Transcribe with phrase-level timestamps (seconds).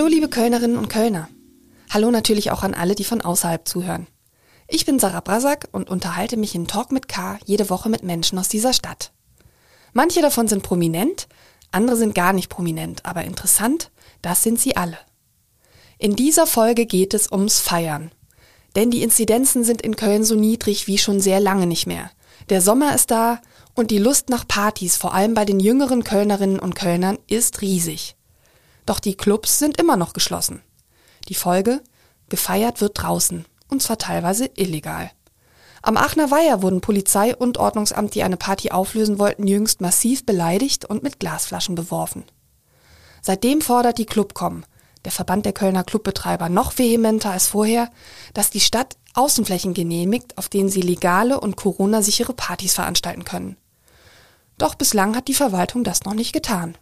[0.00, 1.28] Hallo liebe Kölnerinnen und Kölner.
[1.90, 4.06] Hallo natürlich auch an alle, die von außerhalb zuhören.
[4.66, 8.38] Ich bin Sarah Brasak und unterhalte mich in Talk mit K jede Woche mit Menschen
[8.38, 9.12] aus dieser Stadt.
[9.92, 11.28] Manche davon sind prominent,
[11.70, 13.90] andere sind gar nicht prominent, aber interessant,
[14.22, 14.96] das sind sie alle.
[15.98, 18.10] In dieser Folge geht es ums Feiern.
[18.76, 22.10] Denn die Inzidenzen sind in Köln so niedrig wie schon sehr lange nicht mehr.
[22.48, 23.42] Der Sommer ist da
[23.74, 28.16] und die Lust nach Partys, vor allem bei den jüngeren Kölnerinnen und Kölnern, ist riesig.
[28.90, 30.62] Doch die Clubs sind immer noch geschlossen.
[31.28, 31.80] Die Folge?
[32.28, 35.12] Gefeiert wird draußen, und zwar teilweise illegal.
[35.80, 40.86] Am Aachener Weiher wurden Polizei und Ordnungsamt, die eine Party auflösen wollten, jüngst massiv beleidigt
[40.86, 42.24] und mit Glasflaschen beworfen.
[43.22, 44.64] Seitdem fordert die Clubcom,
[45.04, 47.92] der Verband der Kölner Clubbetreiber, noch vehementer als vorher,
[48.34, 53.56] dass die Stadt Außenflächen genehmigt, auf denen sie legale und Corona-sichere Partys veranstalten können.
[54.58, 56.76] Doch bislang hat die Verwaltung das noch nicht getan.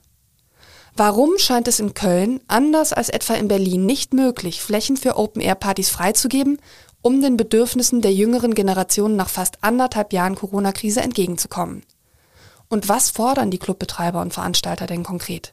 [0.99, 5.91] Warum scheint es in Köln, anders als etwa in Berlin, nicht möglich, Flächen für Open-Air-Partys
[5.91, 6.59] freizugeben,
[7.03, 11.85] um den Bedürfnissen der jüngeren Generation nach fast anderthalb Jahren Corona-Krise entgegenzukommen?
[12.69, 15.53] Und was fordern die Clubbetreiber und Veranstalter denn konkret?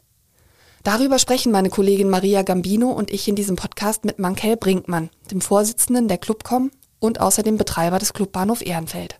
[0.81, 5.41] Darüber sprechen meine Kollegin Maria Gambino und ich in diesem Podcast mit Mankel Brinkmann, dem
[5.41, 9.19] Vorsitzenden der Clubcom und außerdem Betreiber des Clubbahnhof Ehrenfeld.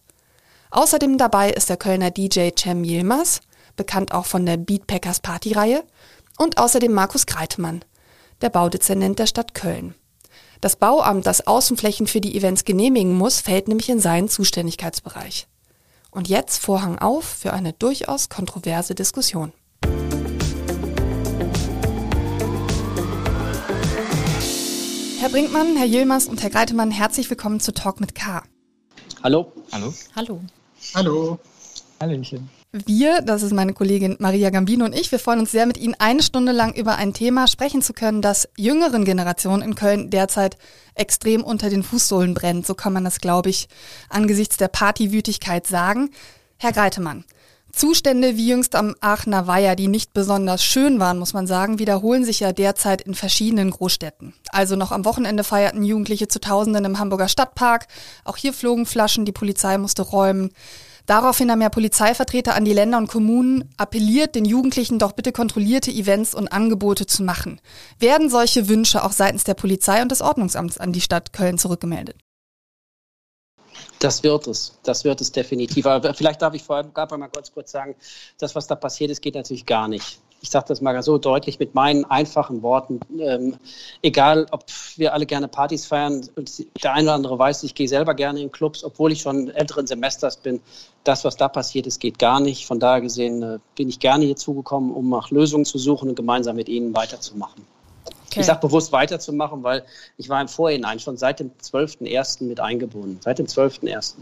[0.71, 3.41] Außerdem dabei ist der Kölner DJ Cem Yilmaz,
[3.75, 5.83] bekannt auch von der Beatpackers Partyreihe,
[6.37, 7.83] und außerdem Markus Greitemann,
[8.41, 9.95] der Baudezernent der Stadt Köln.
[10.61, 15.47] Das Bauamt, das Außenflächen für die Events genehmigen muss, fällt nämlich in seinen Zuständigkeitsbereich.
[16.11, 19.51] Und jetzt Vorhang auf für eine durchaus kontroverse Diskussion.
[25.19, 28.43] Herr Brinkmann, Herr Jilmers und Herr Greitemann, herzlich willkommen zu Talk mit K.
[29.23, 29.51] Hallo.
[29.71, 29.93] Hallo.
[30.15, 30.41] Hallo.
[30.93, 31.39] Hallo.
[31.99, 32.49] Hallöchen.
[32.71, 35.95] Wir, das ist meine Kollegin Maria Gambino und ich, wir freuen uns sehr, mit Ihnen
[35.97, 40.57] eine Stunde lang über ein Thema sprechen zu können, das jüngeren Generationen in Köln derzeit
[40.93, 42.67] extrem unter den Fußsohlen brennt.
[42.67, 43.69] So kann man das, glaube ich,
[44.09, 46.09] angesichts der Partywütigkeit sagen.
[46.57, 47.23] Herr Greitemann,
[47.75, 52.23] Zustände wie jüngst am Aachener Weiher, die nicht besonders schön waren, muss man sagen, wiederholen
[52.23, 54.33] sich ja derzeit in verschiedenen Großstädten.
[54.49, 57.87] Also noch am Wochenende feierten Jugendliche zu Tausenden im Hamburger Stadtpark.
[58.23, 60.51] Auch hier flogen Flaschen, die Polizei musste räumen.
[61.05, 65.91] Daraufhin haben ja Polizeivertreter an die Länder und Kommunen appelliert, den Jugendlichen doch bitte kontrollierte
[65.91, 67.61] Events und Angebote zu machen.
[67.99, 72.17] Werden solche Wünsche auch seitens der Polizei und des Ordnungsamts an die Stadt Köln zurückgemeldet?
[73.99, 75.85] Das wird es, das wird es definitiv.
[75.85, 77.95] Aber vielleicht darf ich vorher mal kurz kurz sagen,
[78.37, 81.57] das, was da passiert ist, geht natürlich gar nicht ich sage das mal so deutlich
[81.57, 83.55] mit meinen einfachen Worten, ähm,
[84.03, 84.63] egal ob
[84.95, 86.29] wir alle gerne Partys feiern
[86.83, 89.87] der eine oder andere weiß, ich gehe selber gerne in Clubs, obwohl ich schon älteren
[89.87, 90.61] Semesters bin.
[91.03, 92.67] Das, was da passiert ist, geht gar nicht.
[92.67, 96.15] Von daher gesehen äh, bin ich gerne hier zugekommen, um nach Lösungen zu suchen und
[96.15, 97.65] gemeinsam mit Ihnen weiterzumachen.
[98.27, 98.41] Okay.
[98.41, 99.83] Ich sage bewusst weiterzumachen, weil
[100.17, 102.43] ich war im Vorhinein schon seit dem 12.01.
[102.43, 103.17] mit eingebunden.
[103.23, 104.13] Seit dem 12.01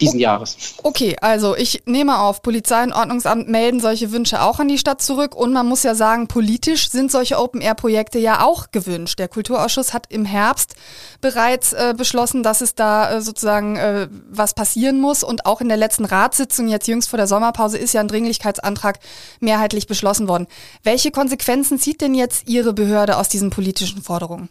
[0.00, 0.56] diesen Jahres.
[0.82, 5.00] Okay, also ich nehme auf, Polizei und Ordnungsamt melden solche Wünsche auch an die Stadt
[5.00, 9.18] zurück und man muss ja sagen, politisch sind solche Open-Air-Projekte ja auch gewünscht.
[9.18, 10.74] Der Kulturausschuss hat im Herbst
[11.20, 15.68] bereits äh, beschlossen, dass es da äh, sozusagen äh, was passieren muss und auch in
[15.68, 18.98] der letzten Ratssitzung jetzt jüngst vor der Sommerpause ist ja ein Dringlichkeitsantrag
[19.40, 20.46] mehrheitlich beschlossen worden.
[20.82, 24.48] Welche Konsequenzen zieht denn jetzt Ihre Behörde aus diesen politischen Forderungen?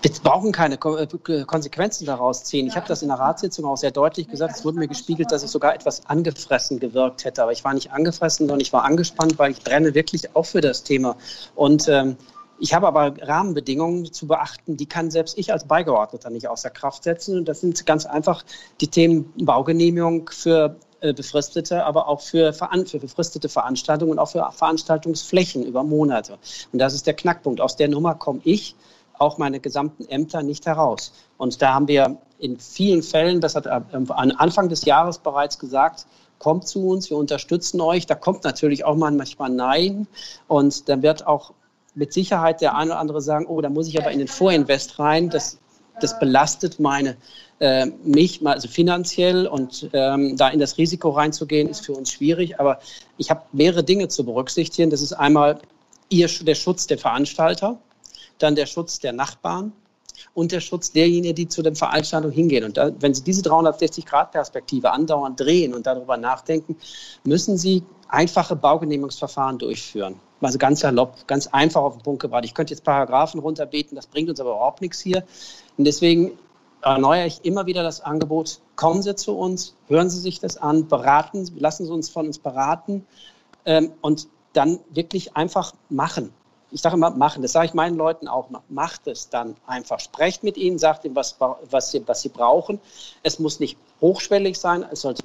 [0.00, 2.68] Wir brauchen keine äh, Konsequenzen daraus ziehen.
[2.68, 4.56] Ich habe das in der Ratssitzung auch sehr deutlich gesagt.
[4.56, 7.42] Es wurde mir gespiegelt, dass ich sogar etwas angefressen gewirkt hätte.
[7.42, 10.60] Aber ich war nicht angefressen, sondern ich war angespannt, weil ich brenne wirklich auch für
[10.60, 11.16] das Thema.
[11.56, 12.16] Und ähm,
[12.60, 17.02] ich habe aber Rahmenbedingungen zu beachten, die kann selbst ich als Beigeordneter nicht außer Kraft
[17.02, 17.38] setzen.
[17.38, 18.44] Und das sind ganz einfach
[18.80, 24.48] die Themen Baugenehmigung für äh, befristete, aber auch für, für befristete Veranstaltungen und auch für
[24.52, 26.38] Veranstaltungsflächen über Monate.
[26.72, 27.60] Und das ist der Knackpunkt.
[27.60, 28.76] Aus der Nummer komme ich
[29.18, 31.12] auch meine gesamten Ämter nicht heraus.
[31.36, 36.06] Und da haben wir in vielen Fällen, das hat am Anfang des Jahres bereits gesagt,
[36.38, 38.06] kommt zu uns, wir unterstützen euch.
[38.06, 40.06] Da kommt natürlich auch mal manchmal Nein.
[40.46, 41.52] Und dann wird auch
[41.94, 44.98] mit Sicherheit der eine oder andere sagen, oh, da muss ich aber in den Vorinvest
[44.98, 45.30] rein.
[45.30, 45.58] Das,
[46.00, 47.16] das belastet meine,
[47.58, 52.60] äh, mich also finanziell und ähm, da in das Risiko reinzugehen, ist für uns schwierig.
[52.60, 52.78] Aber
[53.16, 54.90] ich habe mehrere Dinge zu berücksichtigen.
[54.90, 55.58] Das ist einmal
[56.08, 57.78] ihr, der Schutz der Veranstalter
[58.38, 59.72] dann der Schutz der Nachbarn
[60.34, 62.64] und der Schutz derjenigen, die zu der Veranstaltung hingehen.
[62.64, 66.76] Und da, wenn Sie diese 360-Grad-Perspektive andauernd drehen und darüber nachdenken,
[67.24, 70.16] müssen Sie einfache Baugenehmigungsverfahren durchführen.
[70.40, 72.44] Also ganz salopp, ganz einfach auf den Punkt gebracht.
[72.44, 75.24] Ich könnte jetzt Paragraphen runterbeten, das bringt uns aber überhaupt nichts hier.
[75.76, 76.38] Und deswegen
[76.80, 80.86] erneuere ich immer wieder das Angebot, kommen Sie zu uns, hören Sie sich das an,
[80.86, 83.04] beraten, lassen Sie uns von uns beraten.
[83.64, 86.32] Ähm, und dann wirklich einfach machen
[86.70, 87.42] ich sage immer, machen.
[87.42, 88.48] Das sage ich meinen Leuten auch.
[88.68, 90.00] Macht es dann einfach.
[90.00, 91.36] Sprecht mit ihnen, sagt ihnen, was,
[91.70, 92.78] was, sie, was sie brauchen.
[93.22, 95.22] Es muss nicht hochschwellig sein, es sollte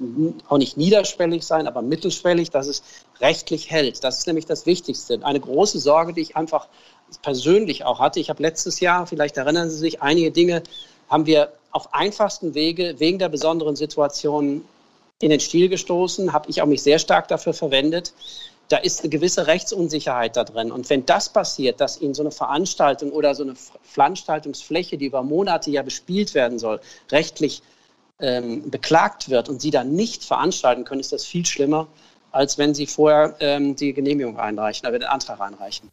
[0.48, 2.82] auch nicht niederschwellig sein, aber mittelschwellig, dass es
[3.20, 4.02] rechtlich hält.
[4.02, 5.20] Das ist nämlich das Wichtigste.
[5.22, 6.66] Eine große Sorge, die ich einfach
[7.22, 8.20] persönlich auch hatte.
[8.20, 10.62] Ich habe letztes Jahr, vielleicht erinnern Sie sich, einige Dinge
[11.08, 14.64] haben wir auf einfachsten Wege wegen der besonderen Situation
[15.20, 18.12] in den Stil gestoßen, habe ich auch mich sehr stark dafür verwendet
[18.68, 20.72] da ist eine gewisse Rechtsunsicherheit da drin.
[20.72, 25.22] Und wenn das passiert, dass Ihnen so eine Veranstaltung oder so eine Veranstaltungsfläche, die über
[25.22, 26.80] Monate ja bespielt werden soll,
[27.12, 27.62] rechtlich
[28.20, 31.88] ähm, beklagt wird und Sie dann nicht veranstalten können, ist das viel schlimmer,
[32.32, 35.90] als wenn Sie vorher ähm, die Genehmigung einreichen, aber den Antrag einreichen.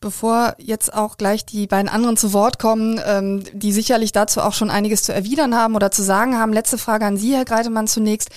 [0.00, 4.52] Bevor jetzt auch gleich die beiden anderen zu Wort kommen, ähm, die sicherlich dazu auch
[4.52, 7.88] schon einiges zu erwidern haben oder zu sagen haben, letzte Frage an Sie, Herr Greitemann,
[7.88, 8.28] zunächst.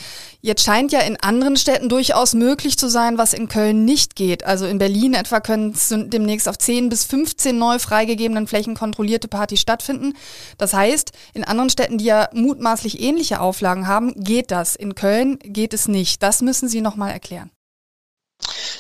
[0.42, 4.44] Jetzt scheint ja in anderen Städten durchaus möglich zu sein, was in Köln nicht geht.
[4.44, 5.76] Also in Berlin etwa können
[6.10, 10.14] demnächst auf 10 bis 15 neu freigegebenen Flächen kontrollierte Partys stattfinden.
[10.58, 14.76] Das heißt, in anderen Städten, die ja mutmaßlich ähnliche Auflagen haben, geht das.
[14.76, 16.24] In Köln geht es nicht.
[16.24, 17.52] Das müssen Sie nochmal erklären.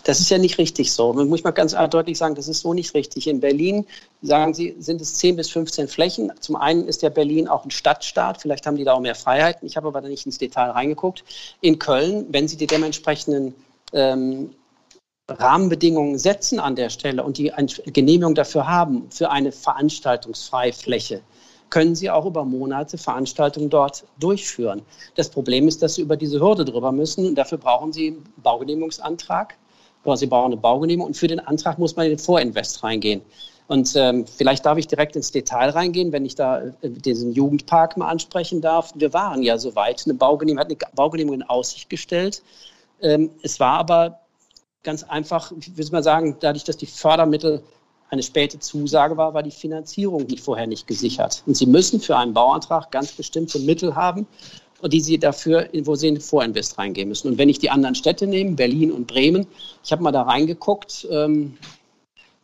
[0.04, 1.14] Das ist ja nicht richtig so.
[1.14, 3.28] Man muss mal ganz deutlich sagen, das ist so nicht richtig.
[3.28, 3.86] In Berlin,
[4.22, 6.32] sagen Sie, sind es 10 bis 15 Flächen.
[6.40, 8.42] Zum einen ist ja Berlin auch ein Stadtstaat.
[8.42, 9.66] Vielleicht haben die da auch mehr Freiheiten.
[9.68, 11.24] Ich habe aber da nicht ins Detail reingeguckt.
[11.62, 13.54] In Köln, wenn Sie die dementsprechenden
[13.94, 14.52] ähm,
[15.30, 17.52] Rahmenbedingungen setzen an der Stelle und die
[17.86, 21.22] Genehmigung dafür haben, für eine Veranstaltungsfreifläche,
[21.70, 24.82] können Sie auch über Monate Veranstaltungen dort durchführen.
[25.16, 27.26] Das Problem ist, dass Sie über diese Hürde drüber müssen.
[27.26, 29.56] Und dafür brauchen Sie einen Baugenehmigungsantrag.
[30.16, 33.22] Sie brauchen eine Baugenehmigung und für den Antrag muss man in den Vorinvest reingehen.
[33.68, 37.96] Und ähm, vielleicht darf ich direkt ins Detail reingehen, wenn ich da äh, diesen Jugendpark
[37.96, 38.92] mal ansprechen darf.
[38.96, 42.42] Wir waren ja soweit, eine Baugenehmigung, hat eine Baugenehmigung in Aussicht gestellt.
[43.02, 44.20] Ähm, es war aber
[44.84, 47.64] ganz einfach, ich würde mal sagen, dadurch, dass die Fördermittel
[48.10, 51.44] eine späte Zusage war, war die Finanzierung nicht vorher nicht gesichert.
[51.46, 54.28] Und Sie müssen für einen Bauantrag ganz bestimmte Mittel haben,
[54.88, 57.28] die Sie dafür, wo Sie in den Vorinvest reingehen müssen.
[57.28, 59.48] Und wenn ich die anderen Städte nehme, Berlin und Bremen,
[59.84, 61.58] ich habe mal da reingeguckt, ähm,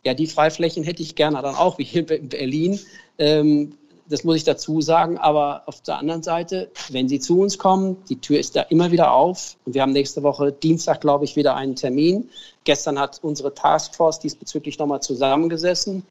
[0.04, 2.78] ja, die Freiflächen hätte ich gerne dann auch, wie hier in Berlin.
[3.18, 3.72] Ähm,
[4.08, 5.18] das muss ich dazu sagen.
[5.18, 8.90] Aber auf der anderen Seite, wenn Sie zu uns kommen, die Tür ist da immer
[8.90, 9.56] wieder auf.
[9.64, 12.30] Und wir haben nächste Woche Dienstag, glaube ich, wieder einen Termin.
[12.64, 16.04] Gestern hat unsere Taskforce diesbezüglich nochmal zusammengesessen.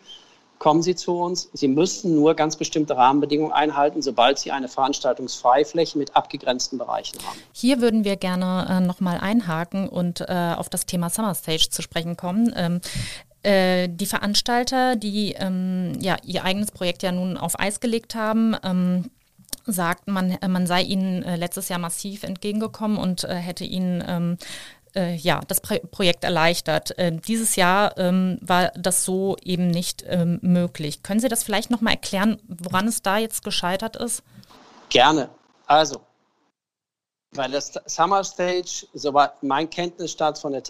[0.59, 1.49] Kommen Sie zu uns.
[1.53, 7.37] Sie müssen nur ganz bestimmte Rahmenbedingungen einhalten, sobald Sie eine Veranstaltungsfreifläche mit abgegrenzten Bereichen haben.
[7.53, 11.81] Hier würden wir gerne äh, nochmal einhaken und äh, auf das Thema Summer Stage zu
[11.81, 12.53] sprechen kommen.
[12.55, 12.81] Ähm,
[13.43, 18.55] äh, die Veranstalter, die ähm, ja ihr eigenes Projekt ja nun auf Eis gelegt haben,
[18.63, 19.05] ähm,
[19.67, 24.03] sagt, man, äh, man sei ihnen äh, letztes Jahr massiv entgegengekommen und äh, hätte ihnen
[24.07, 24.37] ähm,
[24.97, 26.97] äh, ja, das Pro Projekt erleichtert.
[26.97, 31.03] Äh, dieses Jahr ähm, war das so eben nicht ähm, möglich.
[31.03, 34.23] Können Sie das vielleicht nochmal erklären, woran es da jetzt gescheitert ist?
[34.89, 35.29] Gerne.
[35.67, 36.01] Also,
[37.31, 40.63] weil das Summer Stage, soweit mein Kenntnisstand von, der,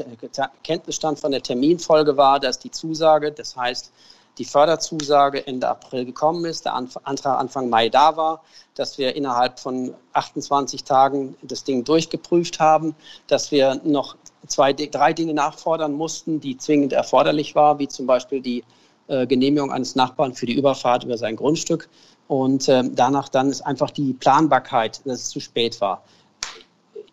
[0.63, 3.91] Kenntnisstand von der Terminfolge war, dass die Zusage, das heißt
[4.37, 8.43] die Förderzusage Ende April gekommen ist, der Antrag Anfang Mai da war,
[8.75, 12.95] dass wir innerhalb von 28 Tagen das Ding durchgeprüft haben,
[13.27, 14.15] dass wir noch
[14.47, 18.63] zwei, drei Dinge nachfordern mussten, die zwingend erforderlich war, wie zum Beispiel die
[19.07, 21.89] äh, Genehmigung eines Nachbarn für die Überfahrt über sein Grundstück.
[22.27, 26.03] Und äh, danach dann ist einfach die Planbarkeit, dass es zu spät war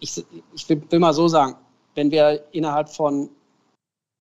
[0.04, 1.56] ich, ich will mal so sagen,
[1.94, 3.30] wenn wir innerhalb von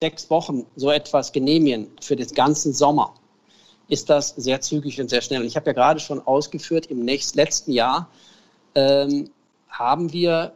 [0.02, 3.14] sechs Wochen so etwas genehmigen für den ganzen Sommer,
[3.88, 5.40] ist das sehr zügig und sehr schnell.
[5.40, 8.08] Und ich habe ja gerade schon ausgeführt, im nächsten, letzten Jahr
[8.74, 9.30] ähm,
[9.68, 10.52] haben wir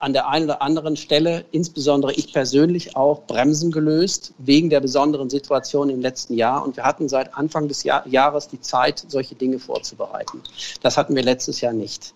[0.00, 5.28] an der einen oder anderen Stelle, insbesondere ich persönlich auch, Bremsen gelöst, wegen der besonderen
[5.28, 6.64] Situation im letzten Jahr.
[6.64, 10.42] Und wir hatten seit Anfang des Jahr Jahres die Zeit, solche Dinge vorzubereiten.
[10.82, 12.14] Das hatten wir letztes Jahr nicht.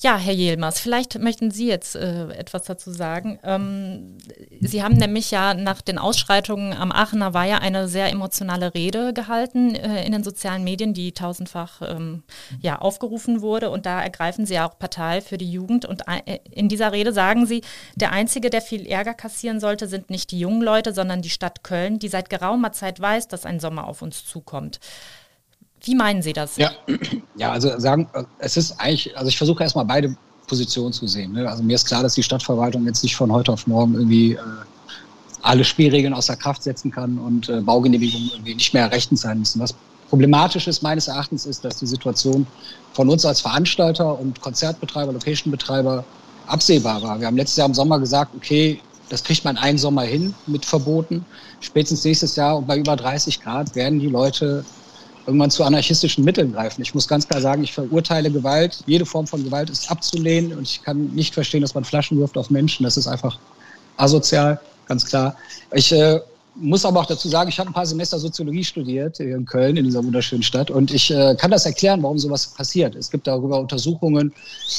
[0.00, 3.40] Ja, Herr Jelmers, vielleicht möchten Sie jetzt äh, etwas dazu sagen.
[3.42, 4.18] Ähm,
[4.60, 9.74] Sie haben nämlich ja nach den Ausschreitungen am Aachener Weiher eine sehr emotionale Rede gehalten
[9.74, 12.22] äh, in den sozialen Medien, die tausendfach ähm,
[12.60, 13.70] ja, aufgerufen wurde.
[13.70, 15.84] Und da ergreifen Sie auch Partei für die Jugend.
[15.84, 17.62] Und äh, in dieser Rede sagen Sie,
[17.96, 21.64] der Einzige, der viel Ärger kassieren sollte, sind nicht die jungen Leute, sondern die Stadt
[21.64, 24.78] Köln, die seit geraumer Zeit weiß, dass ein Sommer auf uns zukommt.
[25.82, 26.56] Wie meinen Sie das?
[26.56, 26.72] Ja,
[27.36, 28.08] ja also sagen,
[28.38, 30.16] es ist eigentlich, also ich versuche erstmal beide
[30.46, 31.32] Positionen zu sehen.
[31.32, 31.48] Ne?
[31.48, 34.38] Also mir ist klar, dass die Stadtverwaltung jetzt nicht von heute auf morgen irgendwie äh,
[35.42, 39.60] alle Spielregeln außer Kraft setzen kann und äh, Baugenehmigungen irgendwie nicht mehr rechtens sein müssen.
[39.60, 39.74] Was
[40.08, 42.46] problematisch ist meines Erachtens ist, dass die Situation
[42.92, 46.04] von uns als Veranstalter und Konzertbetreiber, Locationbetreiber
[46.46, 47.20] absehbar war.
[47.20, 48.80] Wir haben letztes Jahr im Sommer gesagt, okay,
[49.10, 51.24] Das kriegt man einen Sommer hin mit Verboten.
[51.60, 54.64] Spätestens nächstes Jahr und bei über 30 Grad werden die Leute
[55.28, 56.80] irgendwann zu anarchistischen Mitteln greifen.
[56.80, 58.82] Ich muss ganz klar sagen, ich verurteile Gewalt.
[58.86, 62.38] Jede Form von Gewalt ist abzulehnen und ich kann nicht verstehen, dass man Flaschen wirft
[62.38, 62.84] auf Menschen.
[62.84, 63.38] Das ist einfach
[63.98, 65.36] asozial, ganz klar.
[65.74, 66.18] Ich äh,
[66.54, 69.84] muss aber auch dazu sagen, ich habe ein paar Semester Soziologie studiert in Köln, in
[69.84, 70.70] dieser wunderschönen Stadt.
[70.70, 72.94] Und ich äh, kann das erklären, warum sowas passiert.
[72.94, 74.32] Es gibt darüber Untersuchungen.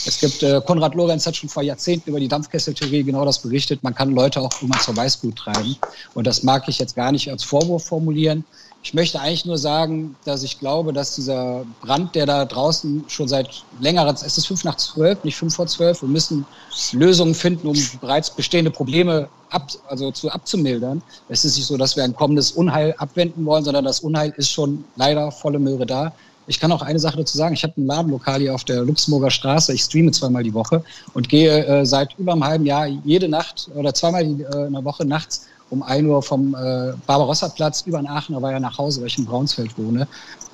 [0.07, 3.83] Es gibt, äh, Konrad Lorenz hat schon vor Jahrzehnten über die Dampfkesseltheorie genau das berichtet.
[3.83, 5.77] Man kann Leute auch immer zur Weißglut treiben.
[6.15, 8.43] Und das mag ich jetzt gar nicht als Vorwurf formulieren.
[8.81, 13.27] Ich möchte eigentlich nur sagen, dass ich glaube, dass dieser Brand, der da draußen schon
[13.27, 16.45] seit längerer Zeit, es ist fünf nach zwölf, nicht fünf vor zwölf, wir müssen
[16.93, 21.01] Lösungen finden, um bereits bestehende Probleme ab, also zu abzumildern.
[21.27, 24.49] Es ist nicht so, dass wir ein kommendes Unheil abwenden wollen, sondern das Unheil ist
[24.49, 26.13] schon leider volle Möhre da.
[26.47, 27.53] Ich kann auch eine Sache dazu sagen.
[27.53, 29.71] Ich habe ein Ladenlokal hier auf der Luxemburger Straße.
[29.71, 30.83] Ich streame zweimal die Woche
[31.13, 34.83] und gehe äh, seit über einem halben Jahr jede Nacht oder zweimal äh, in der
[34.83, 39.01] Woche nachts um 1 Uhr vom äh, Barbarossa-Platz über in Aachen, war ja nach Hause,
[39.01, 40.07] weil ich in Braunsfeld wohne.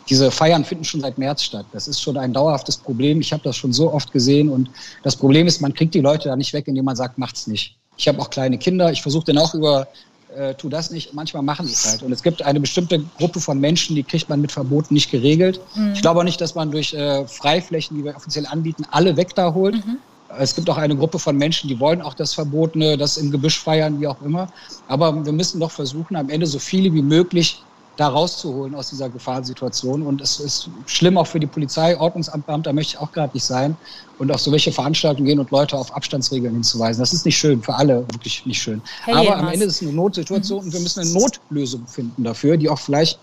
[0.10, 1.66] Diese Feiern finden schon seit März statt.
[1.72, 3.22] Das ist schon ein dauerhaftes Problem.
[3.22, 4.50] Ich habe das schon so oft gesehen.
[4.50, 4.70] Und
[5.04, 7.78] das Problem ist, man kriegt die Leute da nicht weg, indem man sagt, macht's nicht.
[7.98, 8.92] Ich habe auch kleine Kinder.
[8.92, 9.88] Ich versuche dann auch über
[10.36, 11.14] äh, tu das nicht.
[11.14, 12.04] Manchmal machen sie es halt.
[12.04, 15.60] Und es gibt eine bestimmte Gruppe von Menschen, die kriegt man mit Verboten nicht geregelt.
[15.76, 15.94] Mhm.
[15.94, 19.34] Ich glaube auch nicht, dass man durch äh, Freiflächen, die wir offiziell anbieten, alle weg
[19.36, 19.76] da holt.
[19.76, 19.98] Mhm.
[20.40, 23.60] Es gibt auch eine Gruppe von Menschen, die wollen auch das Verbotene, das im Gebüsch
[23.60, 24.48] feiern, wie auch immer.
[24.88, 27.62] Aber wir müssen doch versuchen, am Ende so viele wie möglich
[27.98, 30.02] da rauszuholen aus dieser Gefahrensituation.
[30.02, 33.78] Und es ist schlimm auch für die Polizei, Ordnungsamtbeamter möchte ich auch gerade nicht sein.
[34.18, 37.02] Und auch so welche Veranstaltungen gehen und Leute auf Abstandsregeln hinzuweisen.
[37.02, 38.82] Das ist nicht schön, für alle wirklich nicht schön.
[39.04, 42.58] Hey, Aber am Ende ist es eine Notsituation und wir müssen eine Notlösung finden dafür,
[42.58, 43.20] die auch vielleicht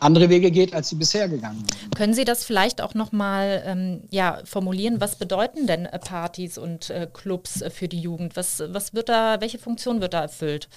[0.00, 1.94] andere Wege geht, als sie bisher gegangen sind.
[1.96, 5.00] Können Sie das vielleicht auch nochmal ähm, ja, formulieren?
[5.00, 8.36] Was bedeuten denn äh, Partys und äh, Clubs äh, für die Jugend?
[8.36, 10.68] Was, was wird da, welche Funktion wird da erfüllt?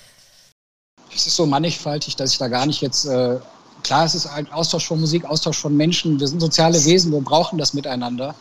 [1.16, 3.38] Es ist so mannigfaltig, dass ich da gar nicht jetzt äh,
[3.84, 6.20] klar, es ist ein Austausch von Musik, Austausch von Menschen.
[6.20, 8.36] Wir sind soziale Wesen, wir brauchen das miteinander.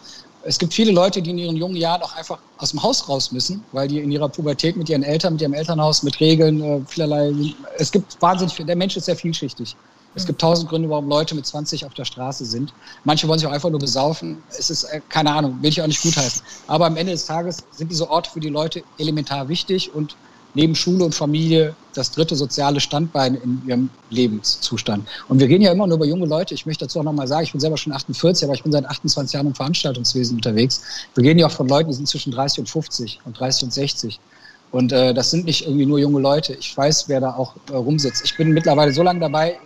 [0.44, 3.30] Es gibt viele Leute, die in ihren jungen Jahren auch einfach aus dem Haus raus
[3.30, 6.80] müssen, weil die in ihrer Pubertät mit ihren Eltern, mit ihrem Elternhaus, mit Regeln, äh,
[6.86, 7.32] vielerlei.
[7.78, 8.66] Es gibt wahnsinnig viel.
[8.66, 9.76] Der Mensch ist sehr vielschichtig.
[10.14, 12.74] Es gibt tausend Gründe, warum Leute mit 20 auf der Straße sind.
[13.04, 14.42] Manche wollen sich auch einfach nur besaufen.
[14.50, 16.42] Es ist, äh, keine Ahnung, will ich auch nicht gutheißen.
[16.66, 20.16] Aber am Ende des Tages sind diese Orte für die Leute elementar wichtig und
[20.54, 25.08] neben Schule und Familie das dritte soziale Standbein in ihrem Lebenszustand.
[25.28, 26.54] Und wir reden ja immer nur über junge Leute.
[26.54, 28.84] Ich möchte dazu auch nochmal sagen, ich bin selber schon 48, aber ich bin seit
[28.84, 30.82] 28 Jahren im Veranstaltungswesen unterwegs.
[31.14, 33.72] Wir reden ja auch von Leuten, die sind zwischen 30 und 50 und 30 und
[33.72, 34.20] 60.
[34.70, 36.54] Und äh, das sind nicht irgendwie nur junge Leute.
[36.54, 38.22] Ich weiß, wer da auch äh, rumsitzt.
[38.24, 39.58] Ich bin mittlerweile so lange dabei,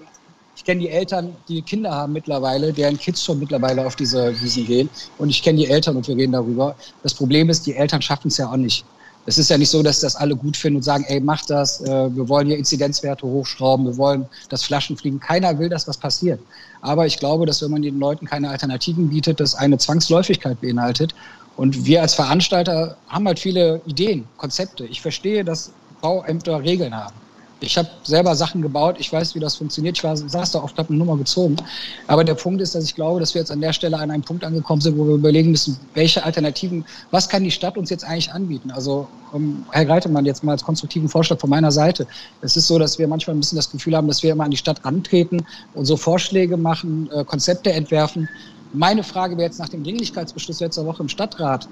[0.67, 4.91] kenne die Eltern, die Kinder haben mittlerweile, deren Kids schon mittlerweile auf diese Wiesen gehen.
[5.17, 6.75] Und ich kenne die Eltern und wir reden darüber.
[7.03, 8.85] Das Problem ist, die Eltern schaffen es ja auch nicht.
[9.29, 11.81] Es ist ja nicht so, dass das alle gut finden und sagen, ey, mach das,
[11.81, 15.19] äh, wir wollen hier Inzidenzwerte hochschrauben, wir wollen, dass Flaschen fliegen.
[15.19, 16.41] Keiner will, dass was passiert.
[16.81, 21.15] Aber ich glaube, dass wenn man den Leuten keine Alternativen bietet, das eine Zwangsläufigkeit beinhaltet.
[21.57, 24.85] Und wir als Veranstalter haben halt viele Ideen, Konzepte.
[24.85, 27.26] Ich verstehe, dass Bauämter Regeln haben.
[27.61, 29.97] Ich habe selber Sachen gebaut, ich weiß, wie das funktioniert.
[29.97, 31.57] Ich war, saß da oft, habe eine Nummer gezogen.
[32.07, 34.23] Aber der Punkt ist, dass ich glaube, dass wir jetzt an der Stelle an einem
[34.23, 38.05] Punkt angekommen sind, wo wir überlegen müssen, welche Alternativen, was kann die Stadt uns jetzt
[38.05, 38.71] eigentlich anbieten?
[38.71, 42.07] Also um, Herr Greitemann, jetzt mal als konstruktiven Vorschlag von meiner Seite.
[42.43, 44.51] Es ist so, dass wir manchmal ein bisschen das Gefühl haben, dass wir immer an
[44.51, 48.29] die Stadt antreten und so Vorschläge machen, äh, Konzepte entwerfen.
[48.75, 51.67] Meine Frage wäre jetzt nach dem Dringlichkeitsbeschluss letzter Woche im Stadtrat.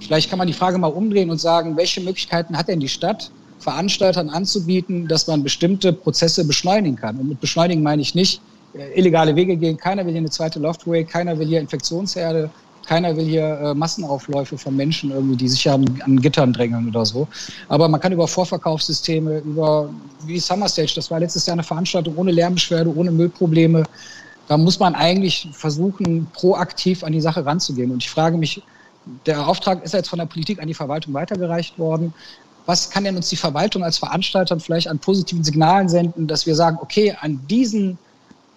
[0.00, 3.30] Vielleicht kann man die Frage mal umdrehen und sagen, welche Möglichkeiten hat denn die Stadt,
[3.60, 7.16] Veranstaltern anzubieten, dass man bestimmte Prozesse beschleunigen kann.
[7.16, 8.40] Und mit beschleunigen meine ich nicht
[8.74, 9.76] äh, illegale Wege gehen.
[9.76, 12.50] Keiner will hier eine zweite Loftway, keiner will hier Infektionsherde,
[12.86, 15.84] keiner will hier äh, Massenaufläufe von Menschen irgendwie, die sich an,
[16.20, 17.28] Gittern drängeln oder so.
[17.68, 19.90] Aber man kann über Vorverkaufssysteme, über
[20.24, 23.84] wie Summer Stage, das war letztes Jahr eine Veranstaltung ohne Lärmbeschwerde, ohne Müllprobleme.
[24.48, 27.90] Da muss man eigentlich versuchen, proaktiv an die Sache ranzugehen.
[27.92, 28.62] Und ich frage mich,
[29.26, 32.12] der Auftrag ist jetzt von der Politik an die Verwaltung weitergereicht worden
[32.70, 36.54] was kann denn uns die Verwaltung als Veranstalter vielleicht an positiven Signalen senden, dass wir
[36.54, 37.98] sagen, okay, an diesen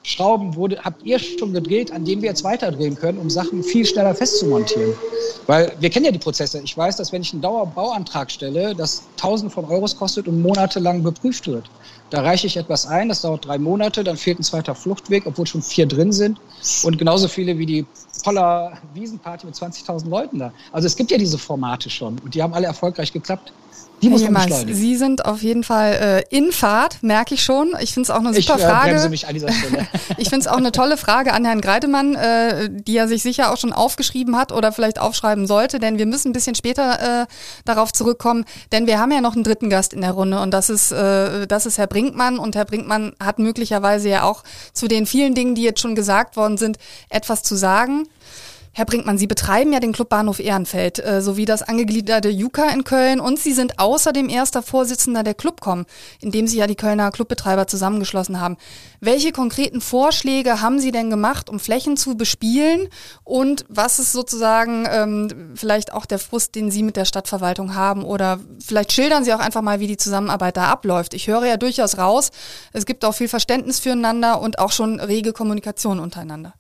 [0.04, 3.88] Schrauben wurde, habt ihr schon gedreht, an denen wir jetzt weiterdrehen können, um Sachen viel
[3.88, 4.94] schneller festzumontieren.
[5.48, 6.62] Weil wir kennen ja die Prozesse.
[6.64, 11.02] Ich weiß, dass wenn ich einen Dauerbauantrag stelle, das Tausende von Euros kostet und monatelang
[11.02, 11.68] beprüft wird.
[12.12, 15.48] Da reiche ich etwas ein, das dauert drei Monate, dann fehlt ein zweiter Fluchtweg, obwohl
[15.48, 16.38] schon vier drin sind.
[16.84, 17.86] Und genauso viele wie die
[18.24, 20.54] Poller Wiesenparty mit 20.000 Leuten da.
[20.72, 23.54] Also es gibt ja diese Formate schon und die haben alle erfolgreich geklappt
[24.04, 24.76] Die muss man beschleunigen.
[24.76, 27.74] Sie sind auf jeden Fall äh, in Fahrt, merke ich schon.
[27.80, 29.10] Ich finde es auch eine super ich, äh, Frage.
[29.10, 29.88] Mich an dieser Stelle.
[30.18, 33.52] ich finde es auch eine tolle Frage an Herrn Greidemann, äh, die er sich sicher
[33.54, 37.26] auch schon aufgeschrieben hat oder vielleicht aufschreiben sollte, denn wir müssen ein bisschen später äh,
[37.64, 40.70] darauf zurückkommen, denn wir haben ja noch einen dritten Gast in der Runde und das
[40.70, 44.44] ist, äh, das ist Herr Brinkmann und Herr Brinkmann hat möglicherweise ja auch
[44.74, 46.78] zu den vielen Dingen, die jetzt schon gesagt worden sind,
[47.10, 48.08] etwas zu sagen.
[48.76, 53.20] Herr Brinkmann, Sie betreiben ja den Clubbahnhof Ehrenfeld äh, sowie das angegliederte Juka in Köln
[53.20, 55.86] und Sie sind außerdem erster Vorsitzender der Clubcom,
[56.20, 58.58] in dem Sie ja die Kölner Clubbetreiber zusammengeschlossen haben.
[59.00, 62.88] Welche konkreten Vorschläge haben Sie denn gemacht, um Flächen zu bespielen
[63.24, 68.04] und was ist sozusagen ähm, vielleicht auch der Frust, den Sie mit der Stadtverwaltung haben
[68.04, 71.14] oder vielleicht schildern Sie auch einfach mal, wie die Zusammenarbeit da abläuft.
[71.14, 72.32] Ich höre ja durchaus raus,
[72.72, 76.56] es gibt auch viel Verständnis füreinander und auch schon rege Kommunikation untereinander.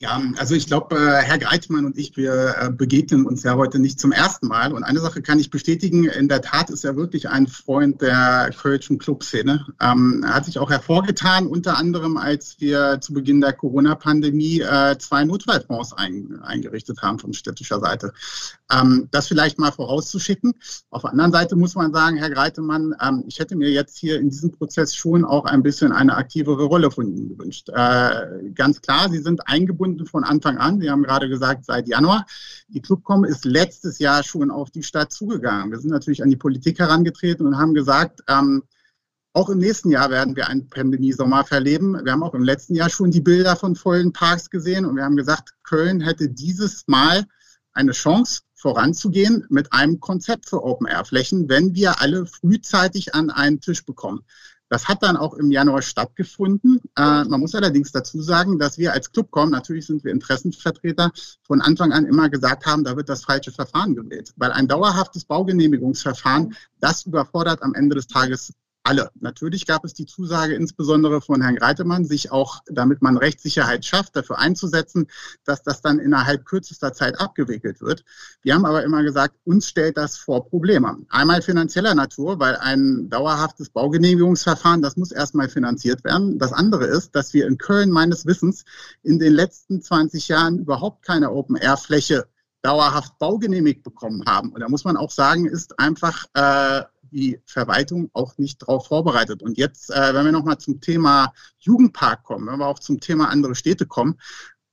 [0.00, 3.80] Ja, also ich glaube, äh, Herr Greitmann und ich, wir äh, begegnen uns ja heute
[3.80, 4.72] nicht zum ersten Mal.
[4.72, 8.52] Und eine Sache kann ich bestätigen, in der Tat ist er wirklich ein Freund der
[8.56, 9.66] kölschen Clubszene.
[9.80, 14.96] Ähm, er hat sich auch hervorgetan, unter anderem, als wir zu Beginn der Corona-Pandemie äh,
[14.98, 18.12] zwei Notfallfonds ein, eingerichtet haben von städtischer Seite.
[18.70, 20.54] Ähm, das vielleicht mal vorauszuschicken.
[20.90, 24.20] Auf der anderen Seite muss man sagen, Herr Greitemann, ähm, ich hätte mir jetzt hier
[24.20, 27.68] in diesem Prozess schon auch ein bisschen eine aktivere Rolle von Ihnen gewünscht.
[27.70, 30.80] Äh, ganz klar, Sie sind eingebunden von Anfang an.
[30.80, 32.26] Sie haben gerade gesagt, seit Januar.
[32.68, 35.70] Die Clubcom ist letztes Jahr schon auf die Stadt zugegangen.
[35.70, 38.62] Wir sind natürlich an die Politik herangetreten und haben gesagt, ähm,
[39.32, 42.04] auch im nächsten Jahr werden wir einen Pandemie-Sommer verleben.
[42.04, 45.04] Wir haben auch im letzten Jahr schon die Bilder von vollen Parks gesehen und wir
[45.04, 47.24] haben gesagt, Köln hätte dieses Mal
[47.72, 53.84] eine Chance, voranzugehen mit einem Konzept für Open-Air-Flächen, wenn wir alle frühzeitig an einen Tisch
[53.84, 54.24] bekommen.
[54.68, 56.80] Das hat dann auch im Januar stattgefunden.
[56.96, 61.10] Äh, man muss allerdings dazu sagen, dass wir als Clubcom, natürlich sind wir Interessenvertreter,
[61.42, 64.32] von Anfang an immer gesagt haben, da wird das falsche Verfahren gewählt.
[64.36, 68.52] Weil ein dauerhaftes Baugenehmigungsverfahren, das überfordert am Ende des Tages
[68.88, 69.10] alle.
[69.20, 74.16] Natürlich gab es die Zusage insbesondere von Herrn Greitemann, sich auch, damit man Rechtssicherheit schafft,
[74.16, 75.08] dafür einzusetzen,
[75.44, 78.02] dass das dann innerhalb kürzester Zeit abgewickelt wird.
[78.40, 80.96] Wir haben aber immer gesagt, uns stellt das vor Probleme.
[81.10, 86.38] Einmal finanzieller Natur, weil ein dauerhaftes Baugenehmigungsverfahren, das muss erstmal finanziert werden.
[86.38, 88.64] Das andere ist, dass wir in Köln meines Wissens
[89.02, 92.26] in den letzten 20 Jahren überhaupt keine Open-Air-Fläche
[92.62, 94.52] dauerhaft baugenehmigt bekommen haben.
[94.52, 99.42] Und da muss man auch sagen, ist einfach äh, die Verwaltung auch nicht darauf vorbereitet.
[99.42, 103.28] Und jetzt, äh, wenn wir nochmal zum Thema Jugendpark kommen, wenn wir auch zum Thema
[103.28, 104.18] andere Städte kommen,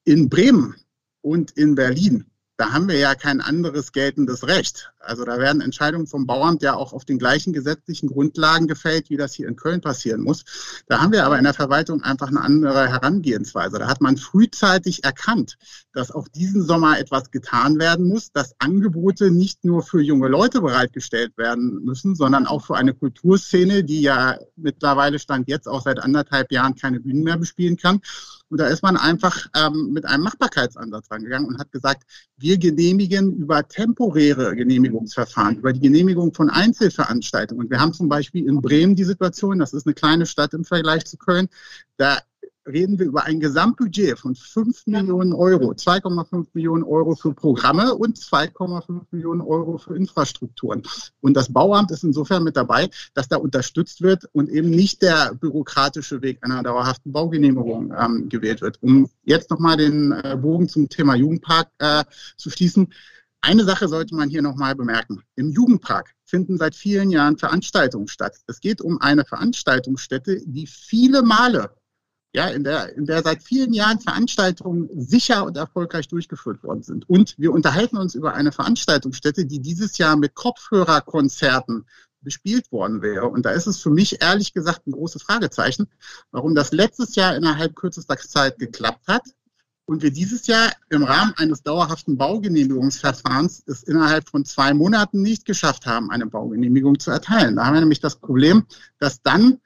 [0.03, 0.75] in Bremen
[1.21, 2.25] und in Berlin
[2.57, 4.91] da haben wir ja kein anderes geltendes Recht.
[4.99, 9.17] Also da werden Entscheidungen vom Bauamt ja auch auf den gleichen gesetzlichen Grundlagen gefällt, wie
[9.17, 10.43] das hier in Köln passieren muss.
[10.87, 13.77] Da haben wir aber in der Verwaltung einfach eine andere Herangehensweise.
[13.77, 15.57] Da hat man frühzeitig erkannt,
[15.93, 20.61] dass auch diesen Sommer etwas getan werden muss, dass Angebote nicht nur für junge Leute
[20.61, 25.99] bereitgestellt werden müssen, sondern auch für eine Kulturszene, die ja mittlerweile stand jetzt auch seit
[25.99, 28.01] anderthalb Jahren keine Bühnen mehr bespielen kann.
[28.49, 32.03] Und da ist man einfach ähm, mit einem Machbarkeitsansatz rangegangen und hat gesagt,
[32.37, 37.65] wir genehmigen über temporäre Genehmigungsverfahren, über die Genehmigung von Einzelveranstaltungen.
[37.65, 40.63] Und wir haben zum Beispiel in Bremen die Situation, das ist eine kleine Stadt im
[40.63, 41.47] Vergleich zu Köln,
[41.97, 42.19] da
[42.67, 48.17] reden wir über ein Gesamtbudget von 5 Millionen Euro, 2,5 Millionen Euro für Programme und
[48.17, 50.83] 2,5 Millionen Euro für Infrastrukturen.
[51.21, 55.33] Und das Bauamt ist insofern mit dabei, dass da unterstützt wird und eben nicht der
[55.35, 58.81] bürokratische Weg einer dauerhaften Baugenehmigung ähm, gewählt wird.
[58.81, 62.03] Um jetzt nochmal den äh, Bogen zum Thema Jugendpark äh,
[62.37, 62.91] zu schließen.
[63.41, 65.21] Eine Sache sollte man hier nochmal bemerken.
[65.35, 68.37] Im Jugendpark finden seit vielen Jahren Veranstaltungen statt.
[68.47, 71.69] Es geht um eine Veranstaltungsstätte, die viele Male
[72.35, 77.09] ja, in der, in der seit vielen Jahren Veranstaltungen sicher und erfolgreich durchgeführt worden sind.
[77.09, 81.85] Und wir unterhalten uns über eine Veranstaltungsstätte, die dieses Jahr mit Kopfhörerkonzerten
[82.19, 83.27] bespielt worden wäre.
[83.27, 85.87] Und da ist es für mich ehrlich gesagt ein großes Fragezeichen,
[86.31, 89.23] warum das letztes Jahr innerhalb kürzester Zeit geklappt hat
[89.85, 95.45] und wir dieses Jahr im Rahmen eines dauerhaften Baugenehmigungsverfahrens es innerhalb von zwei Monaten nicht
[95.45, 97.55] geschafft haben, eine Baugenehmigung zu erteilen.
[97.55, 98.65] Da haben wir nämlich das Problem,
[98.99, 99.61] dass dann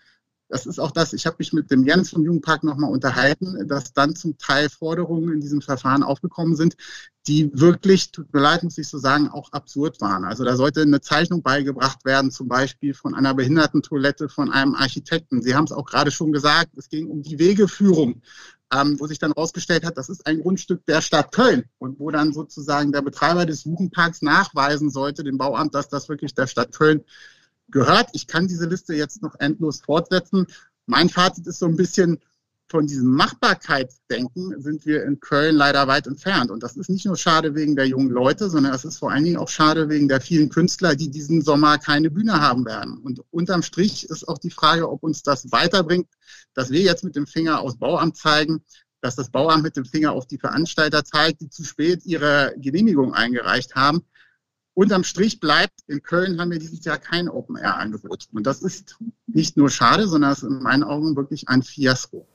[0.50, 3.94] das ist auch das, ich habe mich mit dem Jens vom Jugendpark nochmal unterhalten, dass
[3.94, 6.76] dann zum Teil Forderungen in diesem Verfahren aufgekommen sind,
[7.28, 10.26] die wirklich, tut mir leid, muss ich so sagen, auch absurd waren.
[10.26, 15.44] Also da sollte eine Zeichnung beigebracht werden, zum Beispiel von einer Behindertentoilette von einem Architekten.
[15.44, 18.22] Sie haben es auch gerade schon gesagt, es ging um die Wegeführung.
[18.72, 22.12] Ähm, wo sich dann herausgestellt hat, das ist ein Grundstück der Stadt Köln und wo
[22.12, 26.72] dann sozusagen der Betreiber des Jugendparks nachweisen sollte dem Bauamt, dass das wirklich der Stadt
[26.72, 27.04] Köln
[27.72, 28.10] gehört.
[28.14, 30.48] Ich kann diese Liste jetzt noch endlos fortsetzen.
[30.86, 32.20] Mein Fazit ist so ein bisschen,
[32.70, 36.52] von diesem Machbarkeitsdenken sind wir in Köln leider weit entfernt.
[36.52, 39.24] Und das ist nicht nur schade wegen der jungen Leute, sondern es ist vor allen
[39.24, 43.00] Dingen auch schade wegen der vielen Künstler, die diesen Sommer keine Bühne haben werden.
[43.00, 46.08] Und unterm Strich ist auch die Frage, ob uns das weiterbringt,
[46.54, 48.64] dass wir jetzt mit dem Finger aufs Bauamt zeigen,
[49.02, 53.16] dass das Bauamt mit dem Finger auf die Veranstalter zeigt, die zu spät ihre Genehmigung
[53.16, 54.04] eingereicht haben.
[54.80, 58.30] Unterm Strich bleibt, in Köln haben wir dieses Jahr kein Open-Air-Angebot.
[58.32, 58.96] Und das ist
[59.28, 62.26] nicht nur schade, sondern ist in meinen Augen wirklich ein Fiasko.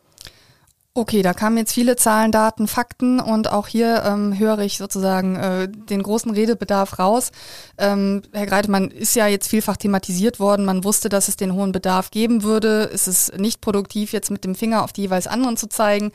[0.93, 5.37] Okay, da kamen jetzt viele Zahlen, Daten, Fakten und auch hier ähm, höre ich sozusagen
[5.37, 7.33] äh, den großen Redebedarf raus.
[7.79, 10.67] Ähm, Herr Greitemann ist ja jetzt vielfach thematisiert worden.
[10.67, 12.91] Man wusste, dass es den hohen Bedarf geben würde.
[12.93, 16.13] Es ist nicht produktiv, jetzt mit dem Finger auf die jeweils anderen zu zeigen.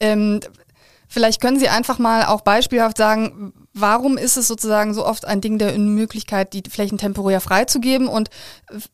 [0.00, 0.40] Ähm,
[1.08, 5.40] Vielleicht können Sie einfach mal auch beispielhaft sagen, warum ist es sozusagen so oft ein
[5.40, 8.30] Ding der Unmöglichkeit, die Flächen temporär freizugeben und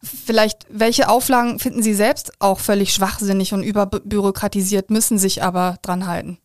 [0.02, 6.06] vielleicht welche Auflagen finden Sie selbst auch völlig schwachsinnig und überbürokratisiert, müssen sich aber dran
[6.06, 6.38] halten?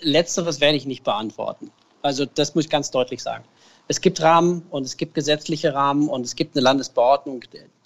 [0.00, 1.70] Letzteres werde ich nicht beantworten.
[2.02, 3.44] Also das muss ich ganz deutlich sagen.
[3.88, 7.42] Es gibt Rahmen und es gibt gesetzliche Rahmen und es gibt eine Landesbeordnung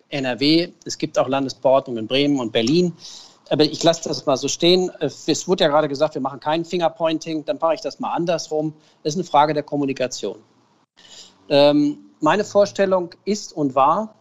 [0.09, 2.93] NRW, es gibt auch Landesbeordnung in Bremen und Berlin
[3.53, 4.91] aber ich lasse das mal so stehen.
[5.01, 8.73] Es wurde ja gerade gesagt, wir machen kein Fingerpointing, dann mache ich das mal andersrum.
[9.03, 10.43] Das ist eine Frage der Kommunikation.
[11.51, 14.15] Ähm, meine Vorstellung ist und war,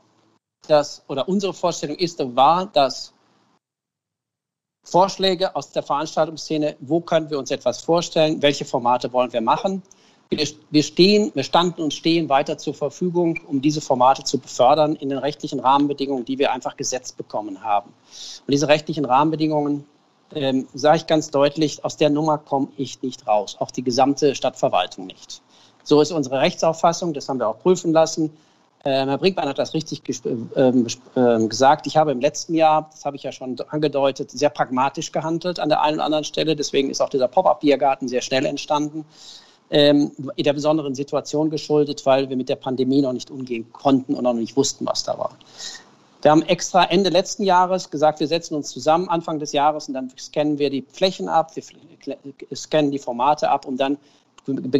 [0.67, 3.13] dass, oder unsere Vorstellung ist und war, dass
[4.83, 9.81] Vorschläge aus der Veranstaltungsszene, wo können wir uns etwas vorstellen, welche Formate wollen wir machen,
[10.31, 14.95] wir, wir, stehen, wir standen und stehen weiter zur Verfügung, um diese Formate zu befördern
[14.95, 17.91] in den rechtlichen Rahmenbedingungen, die wir einfach gesetzt bekommen haben.
[18.47, 19.83] Und diese rechtlichen Rahmenbedingungen,
[20.33, 24.33] ähm, sage ich ganz deutlich, aus der Nummer komme ich nicht raus, auch die gesamte
[24.33, 25.41] Stadtverwaltung nicht.
[25.83, 28.31] So ist unsere Rechtsauffassung, das haben wir auch prüfen lassen.
[28.85, 30.01] Ähm, Herr Brinkmann hat das richtig
[30.55, 31.85] ähm, ähm, gesagt.
[31.87, 35.67] Ich habe im letzten Jahr, das habe ich ja schon angedeutet, sehr pragmatisch gehandelt an
[35.67, 36.55] der einen oder anderen Stelle.
[36.55, 39.05] Deswegen ist auch dieser Pop-up-Biergarten sehr schnell entstanden
[39.71, 44.13] ähm, in der besonderen Situation geschuldet, weil wir mit der Pandemie noch nicht umgehen konnten
[44.13, 45.31] und noch nicht wussten, was da war.
[46.21, 49.95] Wir haben extra Ende letzten Jahres gesagt, wir setzen uns zusammen Anfang des Jahres und
[49.95, 51.63] dann scannen wir die Flächen ab, wir
[52.55, 53.97] scannen die Formate ab, um dann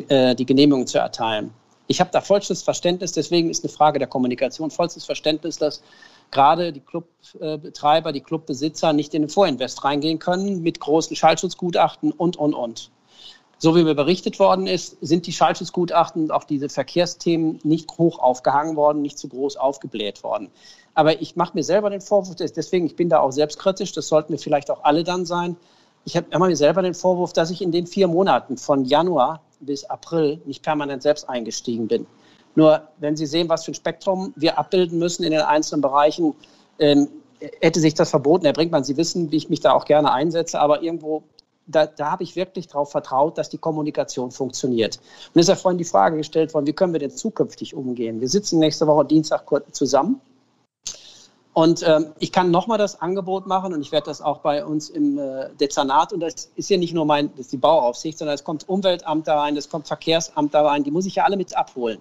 [0.10, 1.52] äh, die Genehmigung zu erteilen.
[1.88, 5.82] Ich habe da vollstes Verständnis, deswegen ist eine Frage der Kommunikation vollstes Verständnis, dass
[6.30, 12.38] gerade die Clubbetreiber, die Clubbesitzer nicht in den Vorinvest reingehen können mit großen Schallschutzgutachten und,
[12.38, 12.92] und, und.
[13.63, 18.17] So wie mir berichtet worden ist, sind die Schallschutzgutachten und auch diese Verkehrsthemen nicht hoch
[18.17, 20.50] aufgehangen worden, nicht zu groß aufgebläht worden.
[20.95, 24.34] Aber ich mache mir selber den Vorwurf, deswegen, ich bin da auch selbstkritisch, das sollten
[24.34, 25.58] wir vielleicht auch alle dann sein.
[26.06, 29.43] Ich habe immer mir selber den Vorwurf, dass ich in den vier Monaten von Januar
[29.60, 32.08] bis April nicht permanent selbst eingestiegen bin.
[32.56, 36.34] Nur wenn Sie sehen, was für ein Spektrum wir abbilden müssen in den einzelnen Bereichen,
[36.80, 37.10] ähm,
[37.60, 38.45] hätte sich das verboten.
[38.45, 41.21] Herr Brinkmann, Sie wissen, wie ich mich da auch gerne einsetze, aber irgendwo
[41.72, 44.98] da, da habe ich wirklich darauf vertraut, dass die Kommunikation funktioniert.
[45.34, 48.22] Und es ist ja vorhin die Frage gestellt worden, wie können wir denn zukünftig umgehen?
[48.22, 50.22] Wir sitzen nächste Woche Dienstag zusammen.
[51.54, 54.90] Und ähm, ich kann nochmal das Angebot machen und ich werde das auch bei uns
[54.90, 58.36] im äh, Dezernat, und das ist ja nicht nur mein, das ist die Bauaufsicht, sondern
[58.36, 61.36] es kommt Umweltamt da rein, es kommt Verkehrsamt da rein, die muss ich ja alle
[61.36, 62.00] mit abholen,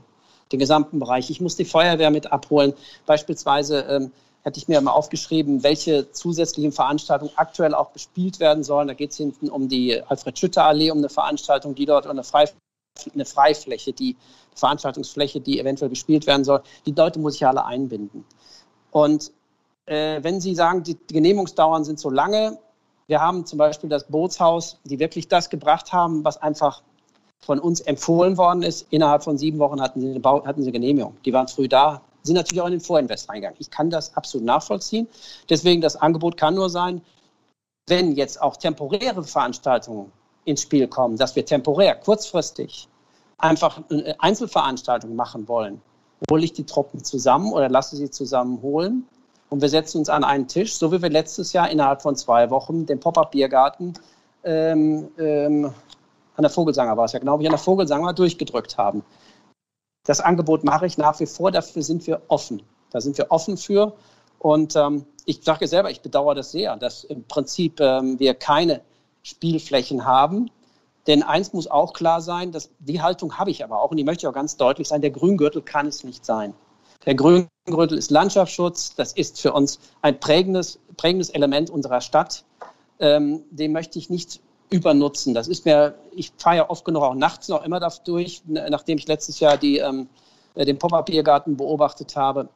[0.53, 1.31] den gesamten Bereich.
[1.31, 2.75] Ich muss die Feuerwehr mit abholen,
[3.07, 8.89] beispielsweise ähm, hätte ich mir mal aufgeschrieben, welche zusätzlichen Veranstaltungen aktuell auch bespielt werden sollen.
[8.89, 12.55] Da geht es hinten um die Alfred-Schütter-Allee, um eine Veranstaltung, die dort eine, Freif
[13.15, 14.17] eine Freifläche, die
[14.55, 16.63] Veranstaltungsfläche, die eventuell bespielt werden soll.
[16.87, 18.25] Die Leute muss ich alle einbinden.
[18.91, 19.33] Und
[19.87, 22.59] äh, wenn Sie sagen, die Genehmigungsdauern sind so lange,
[23.07, 26.83] wir haben zum Beispiel das Bootshaus, die wirklich das gebracht haben, was einfach
[27.41, 28.87] von uns empfohlen worden ist.
[28.91, 31.17] Innerhalb von sieben Wochen hatten sie eine, Bau hatten sie Genehmigung.
[31.25, 33.57] Die waren früh da, sind natürlich auch in den Vorinvest reingegangen.
[33.61, 35.09] Ich kann das absolut nachvollziehen.
[35.49, 37.01] Deswegen das Angebot kann nur sein,
[37.89, 40.13] wenn jetzt auch temporäre Veranstaltungen
[40.45, 42.89] ins Spiel kommen, dass wir temporär, kurzfristig
[43.39, 43.81] einfach
[44.19, 45.81] Einzelveranstaltungen machen wollen,
[46.31, 49.07] hole ich die Truppen zusammen oder lasse sie zusammen holen
[49.49, 52.51] und wir setzen uns an einen Tisch, so wie wir letztes Jahr innerhalb von zwei
[52.51, 53.95] Wochen den Pop-Up-Biergarten
[54.45, 55.73] ähm, ähm,
[56.37, 59.03] an der Vogelsanger war es ja, glaube ich, an der Vogelsanger durchgedrückt haben.
[60.05, 62.63] Das Angebot mache ich nach wie vor, dafür sind wir offen.
[62.91, 63.95] Da sind wir offen für.
[64.39, 68.81] Und ähm, ich sage selber, ich bedauere das sehr, dass im Prinzip ähm, wir keine
[69.23, 70.51] Spielflächen haben.
[71.07, 74.05] Denn eins muss auch klar sein, dass die Haltung habe ich aber auch, und die
[74.05, 76.55] möchte ich auch ganz deutlich sein, der Grüngürtel kann es nicht sein.
[77.07, 82.45] Der Grüngürtel ist Landschaftsschutz, das ist für uns ein prägendes, prägendes Element unserer Stadt.
[82.99, 85.35] Ähm, den möchte ich nicht übernutzen.
[85.35, 89.09] Das ist mir, ich fahre ja oft genug auch nachts noch immer durch, nachdem ich
[89.09, 90.09] letztes Jahr die, ähm,
[90.57, 92.49] den Pop-Up-Biergarten beobachtet habe.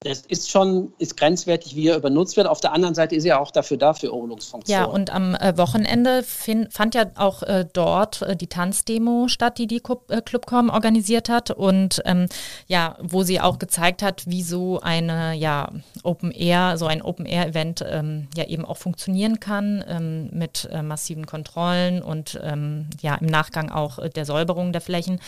[0.00, 2.46] Das ist schon ist grenzwertig, wie er benutzt wird.
[2.46, 4.78] Auf der anderen Seite ist er auch dafür da für Erholungsfunktion.
[4.78, 9.56] Ja, und am äh, Wochenende find, fand ja auch äh, dort äh, die Tanzdemo statt,
[9.56, 12.26] die die äh, Clubcom organisiert hat und ähm,
[12.66, 17.24] ja, wo sie auch gezeigt hat, wie so eine ja Open Air, so ein Open
[17.24, 22.90] Air Event ähm, ja eben auch funktionieren kann ähm, mit äh, massiven Kontrollen und ähm,
[23.00, 25.20] ja im Nachgang auch äh, der Säuberung der Flächen.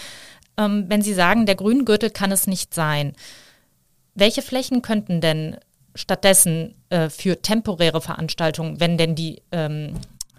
[0.59, 3.15] Ähm, wenn Sie sagen, der Grüngürtel kann es nicht sein.
[4.19, 5.59] Welche Flächen könnten denn
[5.95, 9.95] stattdessen äh, für temporäre Veranstaltungen, wenn denn die ähm,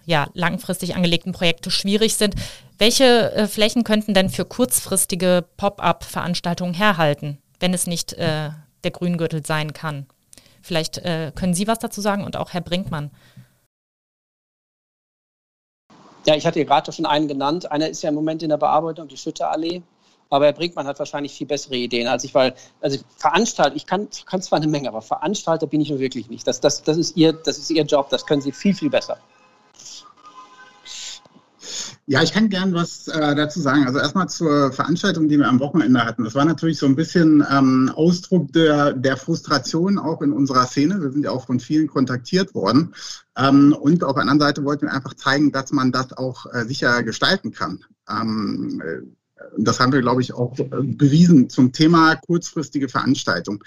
[0.06, 2.36] ja, langfristig angelegten Projekte schwierig sind,
[2.78, 8.50] welche äh, Flächen könnten denn für kurzfristige Pop-up-Veranstaltungen herhalten, wenn es nicht äh,
[8.84, 10.08] der Grüngürtel sein kann?
[10.62, 13.12] Vielleicht äh, können Sie was dazu sagen und auch Herr Brinkmann.
[16.26, 17.72] Ja, ich hatte gerade schon einen genannt.
[17.72, 19.84] Einer ist ja im Moment in der Bearbeitung, die Schütterallee.
[20.30, 24.08] Aber Herr Brinkmann hat wahrscheinlich viel bessere Ideen als ich, weil, also Veranstalter, ich kann,
[24.26, 26.48] kann zwar eine Menge, aber Veranstalter bin ich nur wirklich nicht.
[26.48, 29.18] Das, das, das, ist ihr, das ist Ihr Job, das können Sie viel, viel besser.
[32.06, 33.86] Ja, ich kann gern was äh, dazu sagen.
[33.86, 36.24] Also erstmal zur Veranstaltung, die wir am Wochenende hatten.
[36.24, 41.00] Das war natürlich so ein bisschen ähm, Ausdruck der, der Frustration auch in unserer Szene.
[41.02, 42.96] Wir sind ja auch von vielen kontaktiert worden.
[43.38, 46.66] Ähm, und auf der anderen Seite wollten wir einfach zeigen, dass man das auch äh,
[46.66, 47.86] sicher gestalten kann.
[48.10, 49.19] Ähm, äh,
[49.58, 53.64] das haben wir, glaube ich, auch äh, bewiesen zum Thema kurzfristige Veranstaltung.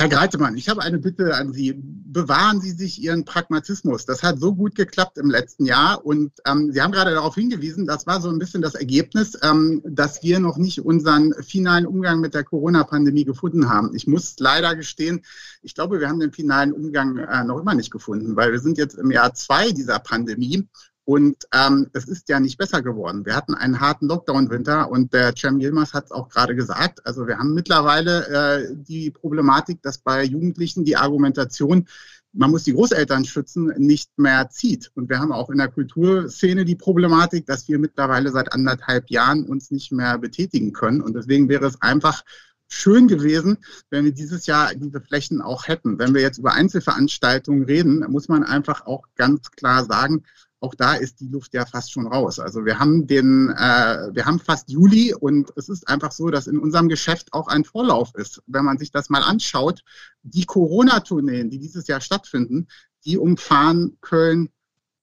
[0.00, 1.74] Herr Greitemann, ich habe eine Bitte an Sie.
[1.76, 4.06] Bewahren Sie sich Ihren Pragmatismus.
[4.06, 6.06] Das hat so gut geklappt im letzten Jahr.
[6.06, 9.82] Und ähm, Sie haben gerade darauf hingewiesen, das war so ein bisschen das Ergebnis, ähm,
[9.84, 13.94] dass wir noch nicht unseren finalen Umgang mit der Corona-Pandemie gefunden haben.
[13.94, 15.22] Ich muss leider gestehen,
[15.60, 18.78] ich glaube, wir haben den finalen Umgang äh, noch immer nicht gefunden, weil wir sind
[18.78, 20.66] jetzt im Jahr zwei dieser Pandemie.
[21.10, 23.26] Und ähm, es ist ja nicht besser geworden.
[23.26, 27.04] Wir hatten einen harten Lockdown-Winter und der Cem Yilmaz hat es auch gerade gesagt.
[27.04, 31.88] Also wir haben mittlerweile äh, die Problematik, dass bei Jugendlichen die Argumentation,
[32.32, 34.92] man muss die Großeltern schützen, nicht mehr zieht.
[34.94, 39.46] Und wir haben auch in der Kulturszene die Problematik, dass wir mittlerweile seit anderthalb Jahren
[39.46, 41.00] uns nicht mehr betätigen können.
[41.00, 42.22] Und deswegen wäre es einfach
[42.68, 43.58] schön gewesen,
[43.90, 45.98] wenn wir dieses Jahr diese Flächen auch hätten.
[45.98, 50.22] Wenn wir jetzt über Einzelveranstaltungen reden, muss man einfach auch ganz klar sagen,
[50.60, 52.38] auch da ist die Luft ja fast schon raus.
[52.38, 56.46] Also wir haben den, äh, wir haben fast Juli und es ist einfach so, dass
[56.46, 58.42] in unserem Geschäft auch ein Vorlauf ist.
[58.46, 59.82] Wenn man sich das mal anschaut,
[60.22, 62.68] die Corona-Tourneen, die dieses Jahr stattfinden,
[63.06, 64.50] die umfahren Köln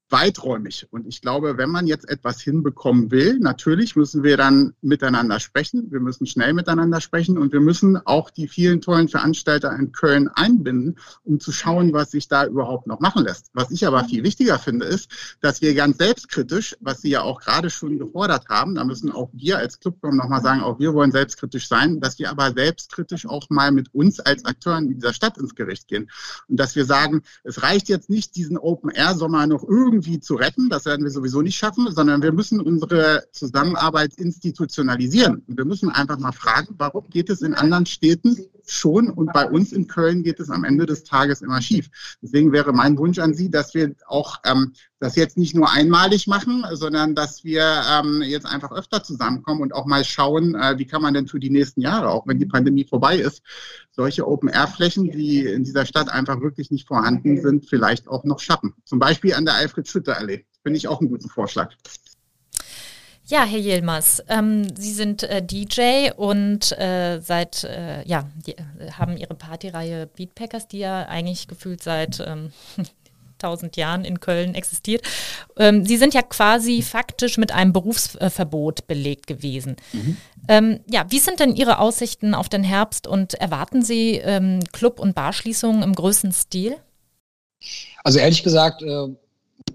[0.09, 0.87] weiträumig.
[0.89, 5.91] Und ich glaube, wenn man jetzt etwas hinbekommen will, natürlich müssen wir dann miteinander sprechen.
[5.91, 10.29] Wir müssen schnell miteinander sprechen und wir müssen auch die vielen tollen Veranstalter in Köln
[10.29, 13.49] einbinden, um zu schauen, was sich da überhaupt noch machen lässt.
[13.53, 15.09] Was ich aber viel wichtiger finde, ist,
[15.41, 19.29] dass wir ganz selbstkritisch, was Sie ja auch gerade schon gefordert haben, da müssen auch
[19.33, 23.49] wir als Clubcom nochmal sagen, auch wir wollen selbstkritisch sein, dass wir aber selbstkritisch auch
[23.49, 26.09] mal mit uns als Akteuren in dieser Stadt ins Gericht gehen.
[26.47, 30.69] Und dass wir sagen, es reicht jetzt nicht, diesen Open-Air-Sommer noch irgendwie irgendwie zu retten.
[30.69, 35.43] Das werden wir sowieso nicht schaffen, sondern wir müssen unsere Zusammenarbeit institutionalisieren.
[35.47, 38.37] Wir müssen einfach mal fragen, warum geht es in anderen Städten
[38.69, 41.89] schon und bei uns in Köln geht es am Ende des Tages immer schief.
[42.21, 46.27] Deswegen wäre mein Wunsch an Sie, dass wir auch ähm, das jetzt nicht nur einmalig
[46.27, 50.85] machen, sondern dass wir ähm, jetzt einfach öfter zusammenkommen und auch mal schauen, äh, wie
[50.85, 53.41] kann man denn für die nächsten Jahre, auch wenn die Pandemie vorbei ist,
[53.91, 58.73] solche Open-Air-Flächen, die in dieser Stadt einfach wirklich nicht vorhanden sind, vielleicht auch noch schaffen.
[58.85, 60.45] Zum Beispiel an der Alfred-Schütter-Allee.
[60.63, 61.73] Finde ich auch einen guten Vorschlag.
[63.29, 68.63] Ja, Herr Yilmaz, ähm, Sie sind äh, DJ und äh, seit, äh, ja, die, äh,
[68.97, 72.53] haben Ihre Partyreihe Beatpackers, die ja eigentlich gefühlt seit ähm,
[73.37, 75.01] tausend Jahren in Köln existiert.
[75.57, 79.75] Ähm, Sie sind ja quasi faktisch mit einem Berufsverbot belegt gewesen.
[79.91, 80.17] Mhm.
[80.47, 85.01] Ähm, ja, wie sind denn Ihre Aussichten auf den Herbst und erwarten Sie ähm, Club-
[85.01, 86.77] und Barschließungen im größten Stil?
[88.05, 89.07] Also ehrlich gesagt, äh,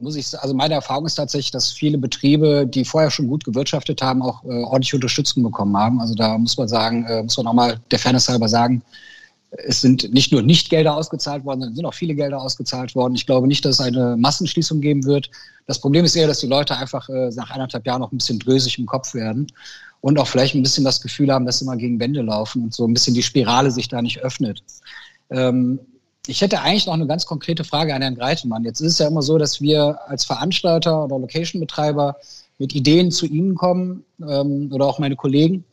[0.00, 4.02] muss ich, also meine Erfahrung ist tatsächlich, dass viele Betriebe, die vorher schon gut gewirtschaftet
[4.02, 6.00] haben, auch äh, ordentliche Unterstützung bekommen haben.
[6.00, 8.82] Also da muss man sagen, äh, muss man nochmal der Fairness halber sagen,
[9.52, 13.14] es sind nicht nur Nicht-Gelder ausgezahlt worden, sondern es sind auch viele Gelder ausgezahlt worden.
[13.14, 15.30] Ich glaube nicht, dass es eine Massenschließung geben wird.
[15.66, 18.38] Das Problem ist eher, dass die Leute einfach äh, nach eineinhalb Jahren noch ein bisschen
[18.38, 19.46] drösig im Kopf werden
[20.00, 22.74] und auch vielleicht ein bisschen das Gefühl haben, dass sie mal gegen Wände laufen und
[22.74, 24.62] so ein bisschen die Spirale sich da nicht öffnet.
[25.30, 25.78] Ähm,
[26.26, 28.64] ich hätte eigentlich noch eine ganz konkrete Frage an Herrn Greitemann.
[28.64, 32.16] Jetzt ist es ja immer so, dass wir als Veranstalter oder Location-Betreiber
[32.58, 35.64] mit Ideen zu Ihnen kommen ähm, oder auch meine Kollegen.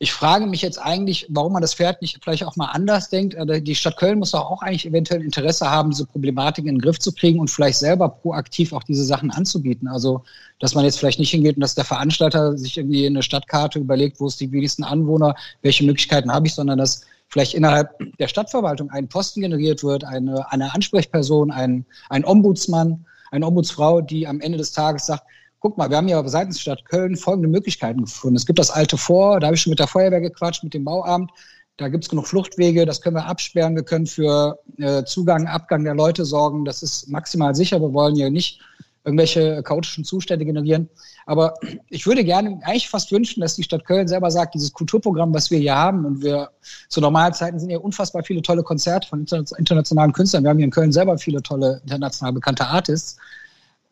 [0.00, 3.34] Ich frage mich jetzt eigentlich, warum man das Pferd nicht vielleicht auch mal anders denkt.
[3.34, 6.82] Äh, die Stadt Köln muss doch auch eigentlich eventuell Interesse haben, diese Problematik in den
[6.82, 9.86] Griff zu kriegen und vielleicht selber proaktiv auch diese Sachen anzubieten.
[9.86, 10.24] Also,
[10.58, 14.18] dass man jetzt vielleicht nicht hingeht und dass der Veranstalter sich irgendwie eine Stadtkarte überlegt,
[14.18, 17.02] wo ist die wenigsten Anwohner, welche Möglichkeiten habe ich, sondern dass
[17.34, 23.44] vielleicht innerhalb der Stadtverwaltung ein Posten generiert wird, eine, eine Ansprechperson, ein, ein Ombudsmann, eine
[23.48, 25.24] Ombudsfrau, die am Ende des Tages sagt,
[25.58, 28.36] guck mal, wir haben ja seitens Stadt Köln folgende Möglichkeiten gefunden.
[28.36, 30.84] Es gibt das alte Vor, da habe ich schon mit der Feuerwehr gequatscht, mit dem
[30.84, 31.32] Bauamt.
[31.76, 33.74] Da gibt es genug Fluchtwege, das können wir absperren.
[33.74, 36.64] Wir können für äh, Zugang, Abgang der Leute sorgen.
[36.64, 37.80] Das ist maximal sicher.
[37.80, 38.60] Wir wollen ja nicht
[39.04, 40.88] irgendwelche chaotischen Zustände generieren.
[41.26, 41.54] Aber
[41.90, 45.50] ich würde gerne eigentlich fast wünschen, dass die Stadt Köln selber sagt, dieses Kulturprogramm, was
[45.50, 46.50] wir hier haben, und wir
[46.88, 49.26] zu normalen Zeiten sind ja unfassbar viele tolle Konzerte von
[49.58, 50.44] internationalen Künstlern.
[50.44, 53.16] Wir haben hier in Köln selber viele tolle international bekannte Artists.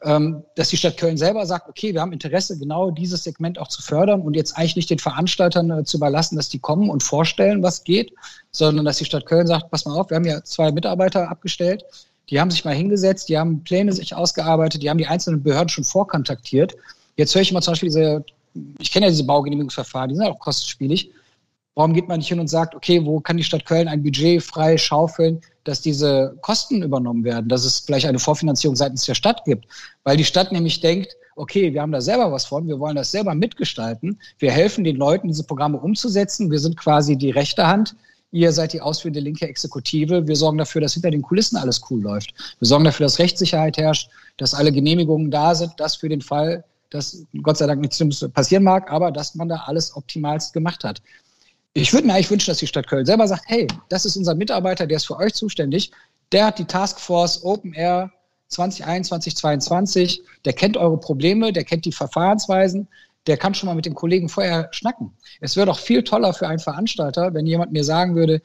[0.05, 3.69] Ähm, dass die Stadt Köln selber sagt, okay, wir haben Interesse, genau dieses Segment auch
[3.69, 7.05] zu fördern und jetzt eigentlich nicht den Veranstaltern äh, zu überlassen, dass die kommen und
[7.05, 8.13] vorstellen, was geht,
[8.51, 11.85] sondern dass die Stadt Köln sagt, pass mal auf, wir haben ja zwei Mitarbeiter abgestellt,
[12.33, 15.69] die haben sich mal hingesetzt, die haben Pläne sich ausgearbeitet, die haben die einzelnen Behörden
[15.69, 16.75] schon vorkontaktiert.
[17.17, 18.25] Jetzt höre ich mal zum Beispiel diese,
[18.81, 21.11] ich kenne ja diese Baugenehmigungsverfahren, die sind auch kostenspielig.
[21.75, 24.43] Warum geht man nicht hin und sagt, okay, wo kann die Stadt Köln ein Budget
[24.43, 29.45] frei schaufeln, dass diese Kosten übernommen werden, dass es vielleicht eine Vorfinanzierung seitens der Stadt
[29.45, 29.67] gibt?
[30.05, 33.11] Weil die Stadt nämlich denkt, okay, wir haben da selber was von, wir wollen das
[33.11, 37.95] selber mitgestalten, wir helfen den Leuten, diese Programme umzusetzen, wir sind quasi die rechte Hand,
[38.33, 42.01] ihr seid die ausführende linke Exekutive, wir sorgen dafür, dass hinter den Kulissen alles cool
[42.01, 42.35] läuft.
[42.59, 46.65] Wir sorgen dafür, dass Rechtssicherheit herrscht, dass alle Genehmigungen da sind, dass für den Fall,
[46.91, 51.03] dass Gott sei Dank nichts passieren mag, aber dass man da alles optimalst gemacht hat.
[51.75, 54.35] Ich würde mir eigentlich wünschen, dass die Stadt Köln selber sagt, hey, das ist unser
[54.35, 55.91] Mitarbeiter, der ist für euch zuständig.
[56.33, 58.11] Der hat die Taskforce Open Air
[58.49, 60.23] 2021, 2022.
[60.45, 62.89] Der kennt eure Probleme, der kennt die Verfahrensweisen,
[63.27, 65.13] der kann schon mal mit den Kollegen vorher schnacken.
[65.41, 68.43] Es wäre doch viel toller für einen Veranstalter, wenn jemand mir sagen würde,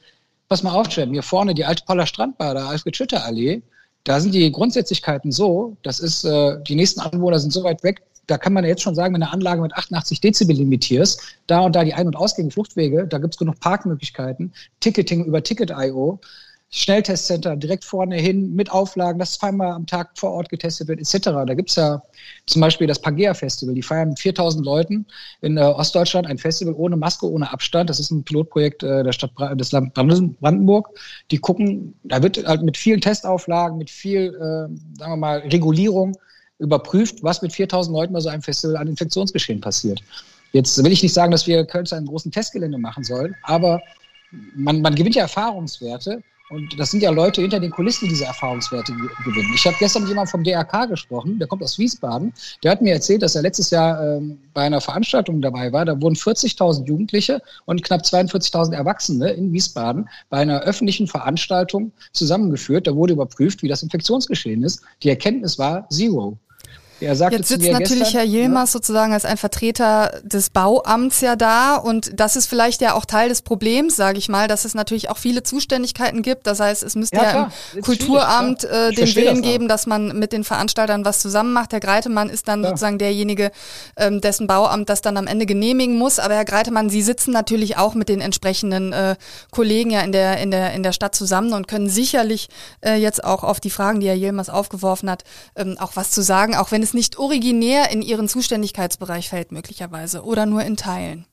[0.48, 3.62] pass mal auf, Cem, hier vorne die alte Poller Strandbar, da Alfred Schütter Allee,
[4.04, 8.02] da sind die Grundsätzlichkeiten so, das ist, äh, die nächsten Anwohner sind so weit weg,
[8.26, 11.74] da kann man jetzt schon sagen, wenn eine Anlage mit 88 Dezibel limitierst, da und
[11.74, 16.20] da die Ein- und Ausgänge, Fluchtwege, da gibt es genug Parkmöglichkeiten, Ticketing über Ticket.io,
[16.70, 21.24] Schnelltestcenter direkt vorne hin mit Auflagen, dass zweimal am Tag vor Ort getestet wird, etc.
[21.46, 22.02] Da gibt es ja
[22.44, 25.06] zum Beispiel das Pangea Festival, die feiern mit 4000 Leuten
[25.40, 27.88] in äh, Ostdeutschland ein Festival ohne Maske, ohne Abstand.
[27.88, 30.90] Das ist ein Pilotprojekt äh, der Stadt Bra des Land Brandenburg.
[31.30, 36.18] Die gucken, da wird halt mit vielen Testauflagen, mit viel, äh, sagen wir mal, Regulierung
[36.58, 40.02] überprüft, was mit 4000 Leuten bei so einem Festival an Infektionsgeschehen passiert.
[40.52, 43.80] Jetzt will ich nicht sagen, dass wir Köln zu einem großen Testgelände machen sollen, aber
[44.54, 48.24] man, man gewinnt ja Erfahrungswerte und das sind ja Leute hinter den Kulissen, die diese
[48.24, 48.92] Erfahrungswerte
[49.24, 49.52] gewinnen.
[49.54, 52.32] Ich habe gestern mit jemandem vom DRK gesprochen, der kommt aus Wiesbaden.
[52.62, 55.84] Der hat mir erzählt, dass er letztes Jahr ähm, bei einer Veranstaltung dabei war.
[55.84, 62.86] Da wurden 40.000 Jugendliche und knapp 42.000 Erwachsene in Wiesbaden bei einer öffentlichen Veranstaltung zusammengeführt.
[62.86, 64.82] Da wurde überprüft, wie das Infektionsgeschehen ist.
[65.02, 66.38] Die Erkenntnis war Zero.
[67.00, 68.72] Er sagte Jetzt sitzt natürlich gestern, Herr Yilmaz ja.
[68.72, 73.28] sozusagen als ein Vertreter des Bauamts ja da und das ist vielleicht ja auch Teil
[73.28, 76.46] des Problems, sage ich mal, dass es natürlich auch viele Zuständigkeiten gibt.
[76.46, 80.18] Das heißt, es müsste ja, ja im Kulturamt äh, den Willen das geben, dass man
[80.18, 81.72] mit den Veranstaltern was zusammen macht.
[81.72, 82.70] Herr Greitemann ist dann ja.
[82.70, 83.52] sozusagen derjenige,
[83.96, 86.18] ähm, dessen Bauamt das dann am Ende genehmigen muss.
[86.18, 89.16] Aber Herr Greitemann, Sie sitzen natürlich auch mit den entsprechenden äh,
[89.50, 92.48] Kollegen ja in der, in, der, in der Stadt zusammen und können sicherlich
[92.80, 95.24] äh, jetzt auch auf die Fragen, die Herr Yilmaz aufgeworfen hat,
[95.56, 99.52] ähm, auch was zu sagen, auch wenn es es nicht originär in Ihren Zuständigkeitsbereich fällt,
[99.52, 101.26] möglicherweise, oder nur in Teilen?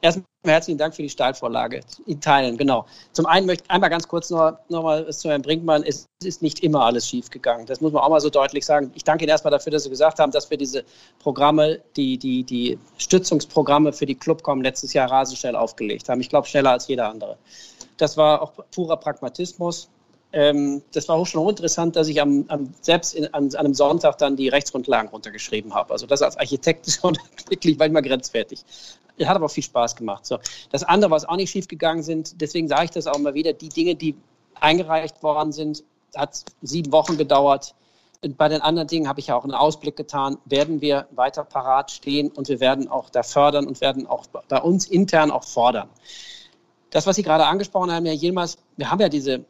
[0.00, 1.80] Erstmal herzlichen Dank für die Stahlvorlage.
[2.06, 2.84] In Teilen, genau.
[3.12, 5.82] Zum einen möchte ich einmal ganz kurz noch, noch mal zu Herrn Brinkmann.
[5.82, 7.66] Es ist nicht immer alles schiefgegangen.
[7.66, 8.92] Das muss man auch mal so deutlich sagen.
[8.94, 10.84] Ich danke Ihnen erstmal dafür, dass Sie gesagt haben, dass wir diese
[11.20, 16.20] Programme, die, die, die Stützungsprogramme für die Clubcom letztes Jahr rasend schnell aufgelegt haben.
[16.20, 17.38] Ich glaube, schneller als jeder andere.
[17.96, 19.88] Das war auch purer Pragmatismus
[20.34, 23.74] ähm, das war auch schon interessant, dass ich am, am selbst in, an, an, einem
[23.74, 25.92] Sonntag dann die Rechtsgrundlagen runtergeschrieben habe.
[25.92, 27.16] Also das als Architekt ist schon
[27.48, 28.64] wirklich manchmal grenzwertig.
[29.20, 30.26] Hat aber auch viel Spaß gemacht.
[30.26, 30.38] So.
[30.72, 33.68] Das andere, was auch nicht schiefgegangen sind, deswegen sage ich das auch mal wieder, die
[33.68, 34.16] Dinge, die
[34.54, 35.84] eingereicht worden sind,
[36.16, 37.76] hat sieben Wochen gedauert.
[38.36, 41.92] Bei den anderen Dingen habe ich ja auch einen Ausblick getan, werden wir weiter parat
[41.92, 45.88] stehen und wir werden auch da fördern und werden auch bei uns intern auch fordern.
[46.90, 49.44] Das, was Sie gerade angesprochen haben, Herr Yilmaz, wir haben ja diese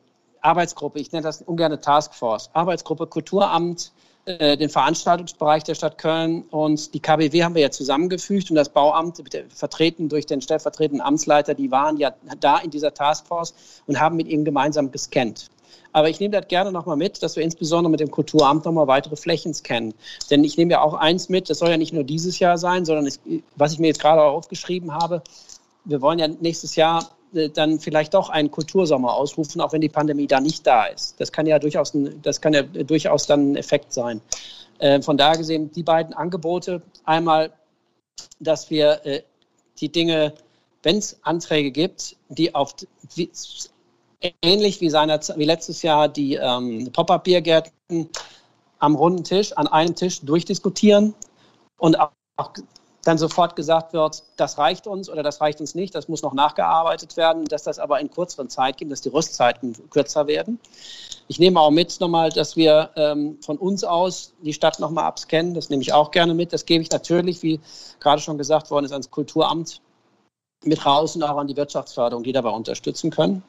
[0.45, 3.93] Arbeitsgruppe, ich nenne das ungern Taskforce, Arbeitsgruppe Kulturamt,
[4.27, 8.69] äh, den Veranstaltungsbereich der Stadt Köln und die KBW haben wir ja zusammengefügt und das
[8.69, 9.23] Bauamt,
[9.55, 13.55] vertreten durch den stellvertretenden Amtsleiter, die waren ja da in dieser Taskforce
[13.87, 15.51] und haben mit ihnen gemeinsam gescannt.
[15.93, 19.17] Aber ich nehme das gerne nochmal mit, dass wir insbesondere mit dem Kulturamt nochmal weitere
[19.17, 19.95] Flächen scannen.
[20.31, 22.85] Denn ich nehme ja auch eins mit, das soll ja nicht nur dieses Jahr sein,
[22.85, 23.21] sondern es,
[23.57, 25.23] was ich mir jetzt gerade auch aufgeschrieben habe,
[25.85, 27.14] wir wollen ja nächstes Jahr äh,
[27.55, 31.21] dann vielleicht doch einen Kultursommer ausrufen, auch wenn die Pandemie da nicht da ist.
[31.21, 34.21] Das kann ja durchaus, ein, das kann ja durchaus dann ein Effekt sein.
[34.79, 37.53] Äh, von daher gesehen, die beiden Angebote, einmal,
[38.41, 39.23] dass wir äh,
[39.81, 40.35] die Dinge
[40.85, 42.77] wenn es Anträge gibt, die auf
[43.15, 43.31] wie,
[44.43, 48.11] ähnlich wie, seiner, wie letztes Jahr die ähm, Pop-up-Biergärten
[48.79, 51.15] am runden Tisch, an einem Tisch durchdiskutieren
[51.79, 52.53] und auch, auch
[53.05, 56.35] dann sofort gesagt wird, das reicht uns oder das reicht uns nicht, das muss noch
[56.35, 60.59] nachgearbeitet werden, dass das aber in kürzeren Zeit gibt, dass die Rüstzeiten kürzer werden.
[61.29, 65.55] Ich nehme auch mit nochmal, dass wir ähm, von uns aus die Stadt nochmal abscannen.
[65.55, 66.53] Das nehme ich auch gerne mit.
[66.53, 67.61] Das gebe ich natürlich, wie
[68.01, 69.81] gerade schon gesagt worden ist, ans Kulturamt
[70.65, 73.43] mit raus und auch an die Wirtschaftsförderung, die dabei unterstützen können.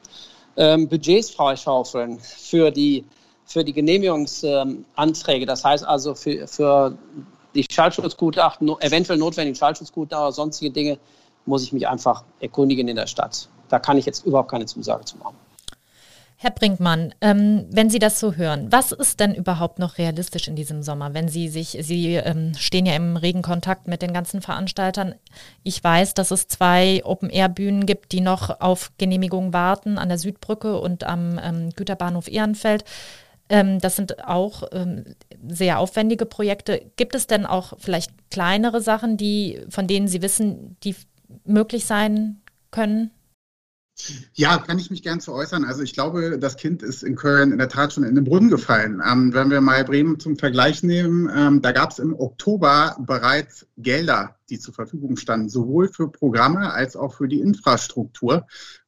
[0.56, 3.04] Ähm, Budgets freischaufeln für die,
[3.44, 5.42] für die Genehmigungsanträge.
[5.42, 6.96] Ähm, das heißt also für, für
[7.56, 10.98] die Schallschutzgutachten, eventuell notwendigen Schallschutzgutachten oder sonstige Dinge,
[11.46, 13.48] muss ich mich einfach erkundigen in der Stadt.
[13.68, 15.36] Da kann ich jetzt überhaupt keine Zusage zu machen.
[16.38, 20.54] Herr Brinkmann, ähm, wenn Sie das so hören, was ist denn überhaupt noch realistisch in
[20.54, 24.42] diesem Sommer, wenn Sie sich, Sie ähm, stehen ja im regen Kontakt mit den ganzen
[24.42, 25.14] Veranstaltern.
[25.62, 30.78] Ich weiß, dass es zwei Open-Air-Bühnen gibt, die noch auf Genehmigung warten an der Südbrücke
[30.78, 32.84] und am ähm, Güterbahnhof Ehrenfeld.
[33.48, 35.04] Ähm, das sind auch ähm,
[35.48, 36.90] sehr aufwendige Projekte.
[36.96, 40.96] Gibt es denn auch vielleicht kleinere Sachen, die, von denen Sie wissen, die
[41.44, 42.40] möglich sein
[42.70, 43.10] können?
[44.34, 45.64] Ja, kann ich mich gern zu äußern.
[45.64, 48.50] Also ich glaube, das Kind ist in Köln in der Tat schon in den Brunnen
[48.50, 49.00] gefallen.
[49.04, 53.66] Ähm, wenn wir mal Bremen zum Vergleich nehmen, ähm, da gab es im Oktober bereits
[53.78, 58.46] Gelder, die zur Verfügung standen, sowohl für Programme als auch für die Infrastruktur.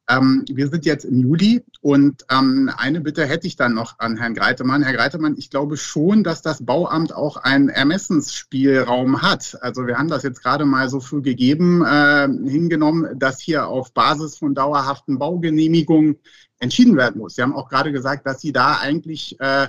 [0.09, 4.17] Ähm, wir sind jetzt im Juli und ähm, eine Bitte hätte ich dann noch an
[4.17, 4.81] Herrn Greitemann.
[4.81, 9.57] Herr Greitemann, ich glaube schon, dass das Bauamt auch einen Ermessensspielraum hat.
[9.61, 13.93] Also wir haben das jetzt gerade mal so für gegeben äh, hingenommen, dass hier auf
[13.93, 16.17] Basis von dauerhaften Baugenehmigungen
[16.59, 17.35] entschieden werden muss.
[17.35, 19.67] Sie haben auch gerade gesagt, dass Sie da eigentlich äh,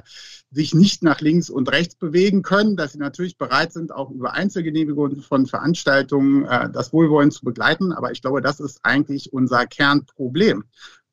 [0.51, 4.32] sich nicht nach links und rechts bewegen können, dass sie natürlich bereit sind, auch über
[4.32, 7.93] Einzelgenehmigungen von Veranstaltungen äh, das Wohlwollen zu begleiten.
[7.93, 10.64] Aber ich glaube, das ist eigentlich unser Kernproblem.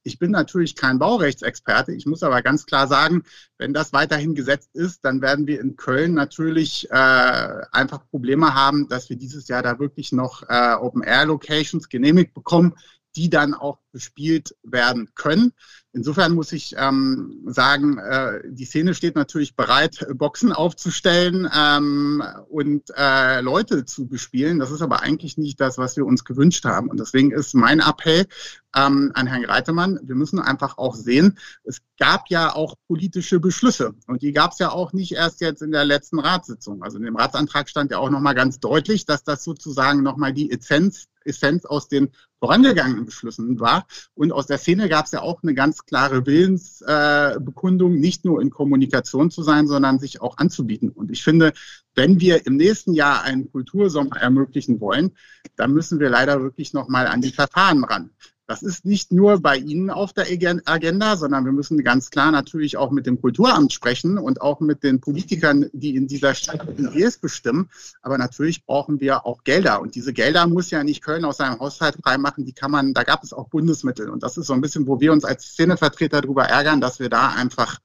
[0.03, 1.91] Ich bin natürlich kein Baurechtsexperte.
[1.91, 3.23] Ich muss aber ganz klar sagen,
[3.57, 8.87] wenn das weiterhin gesetzt ist, dann werden wir in Köln natürlich äh, einfach Probleme haben,
[8.87, 12.73] dass wir dieses Jahr da wirklich noch äh, Open-Air-Locations genehmigt bekommen,
[13.17, 15.53] die dann auch bespielt werden können.
[15.91, 22.91] Insofern muss ich ähm, sagen, äh, die Szene steht natürlich bereit, Boxen aufzustellen ähm, und
[22.95, 24.59] äh, Leute zu bespielen.
[24.59, 26.91] Das ist aber eigentlich nicht das, was wir uns gewünscht haben.
[26.91, 28.27] Und deswegen ist mein Appell
[28.75, 33.95] ähm, an Herrn Greitemann, wir müssen einfach auch sehen, es gab ja auch politische Beschlüsse.
[34.05, 36.83] Und die gab es ja auch nicht erst jetzt in der letzten Ratssitzung.
[36.83, 40.51] Also in dem Ratsantrag stand ja auch nochmal ganz deutlich, dass das sozusagen nochmal die
[40.51, 42.09] Essenz, Essenz aus den
[42.39, 43.87] vorangegangenen Beschlüssen war.
[44.13, 48.41] Und aus der Szene gab es ja auch eine ganz klare Willensbekundung, äh, nicht nur
[48.41, 50.89] in Kommunikation zu sein, sondern sich auch anzubieten.
[50.89, 51.53] Und ich finde,
[51.95, 55.11] wenn wir im nächsten Jahr einen Kultursommer ermöglichen wollen,
[55.55, 58.11] dann müssen wir leider wirklich nochmal an die Verfahren ran.
[58.47, 62.77] Das ist nicht nur bei Ihnen auf der Agenda, sondern wir müssen ganz klar natürlich
[62.77, 67.11] auch mit dem Kulturamt sprechen und auch mit den Politikern, die in dieser Stadt Ideen
[67.21, 67.69] bestimmen.
[68.01, 69.81] Aber natürlich brauchen wir auch Gelder.
[69.81, 72.45] Und diese Gelder muss ja nicht Köln aus seinem Haushalt freimachen.
[72.45, 74.09] Die kann man, da gab es auch Bundesmittel.
[74.09, 77.09] Und das ist so ein bisschen, wo wir uns als Szenevertreter darüber ärgern, dass wir
[77.09, 77.79] da einfach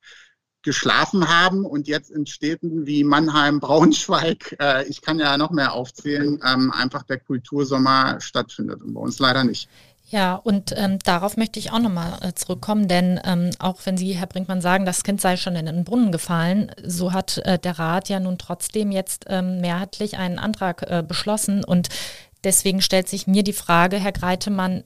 [0.62, 5.72] geschlafen haben und jetzt in Städten wie Mannheim, Braunschweig, äh, ich kann ja noch mehr
[5.72, 9.68] aufzählen, ähm, einfach der Kultursommer stattfindet und bei uns leider nicht.
[10.12, 14.12] Ja, und ähm, darauf möchte ich auch nochmal äh, zurückkommen, denn ähm, auch wenn Sie,
[14.12, 17.78] Herr Brinkmann, sagen, das Kind sei schon in den Brunnen gefallen, so hat äh, der
[17.78, 21.64] Rat ja nun trotzdem jetzt ähm, mehrheitlich einen Antrag äh, beschlossen.
[21.64, 21.88] Und
[22.44, 24.84] deswegen stellt sich mir die Frage, Herr Greitemann,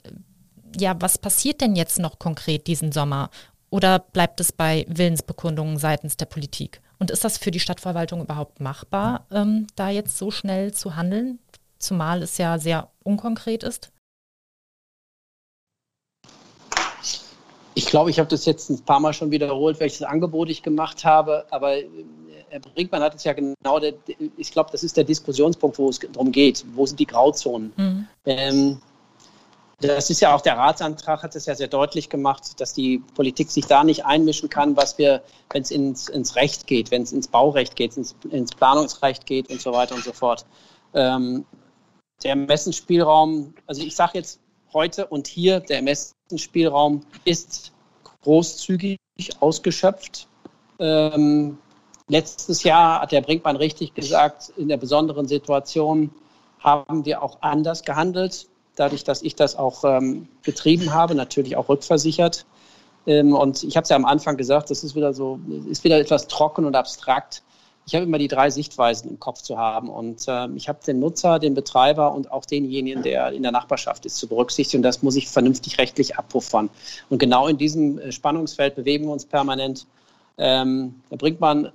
[0.79, 3.31] ja, was passiert denn jetzt noch konkret diesen Sommer?
[3.69, 6.81] Oder bleibt es bei Willensbekundungen seitens der Politik?
[7.01, 11.41] Und ist das für die Stadtverwaltung überhaupt machbar, ähm, da jetzt so schnell zu handeln,
[11.81, 13.91] zumal es ja sehr unkonkret ist?
[17.77, 21.05] Ich glaube, ich habe das jetzt ein paar Mal schon wiederholt, welches Angebot ich gemacht
[21.05, 21.45] habe.
[21.51, 21.87] Aber äh,
[22.49, 23.93] Herr Brinkmann hat es ja genau, der,
[24.39, 26.65] ich glaube, das ist der Diskussionspunkt, wo es darum geht.
[26.75, 27.75] Wo sind die Grauzonen?
[27.77, 28.09] Mhm.
[28.25, 28.81] Ähm,
[29.83, 33.51] das ist ja auch der Ratsantrag, hat es ja sehr deutlich gemacht, dass die Politik
[33.51, 37.13] sich da nicht einmischen kann, was wir, wenn es ins, ins Recht geht, wenn es
[37.13, 40.47] ins Baurecht geht, ins, ins Planungsrecht geht und so weiter und so fort.
[40.95, 41.45] Ähm,
[42.23, 44.41] der Ermessensspielraum, also ich sage jetzt
[44.73, 47.73] heute und hier, der Ermessensspielraum ist
[48.23, 48.99] großzügig
[49.41, 50.29] ausgeschöpft.
[50.79, 51.59] Ähm,
[52.09, 56.11] letztes Jahr hat der Brinkmann richtig gesagt, in der besonderen Situation
[56.59, 61.69] haben wir auch anders gehandelt, dadurch, dass ich das auch ähm, betrieben habe, natürlich auch
[61.69, 62.47] rückversichert.
[63.07, 65.39] Ähm, und ich habe es ja am Anfang gesagt, das ist wieder so,
[65.71, 67.43] ist wieder etwas trocken und abstrakt.
[67.87, 69.89] Ich habe immer die drei Sichtweisen im Kopf zu haben.
[69.89, 74.05] Und äh, ich habe den Nutzer, den Betreiber und auch denjenigen, der in der Nachbarschaft
[74.07, 74.83] ist, zu berücksichtigen.
[74.83, 76.69] Das muss ich vernünftig rechtlich abpuffern.
[77.11, 79.87] Und genau in diesem äh, Spannungsfeld bewegen wir uns permanent.
[80.37, 81.71] Ähm, da bringt man,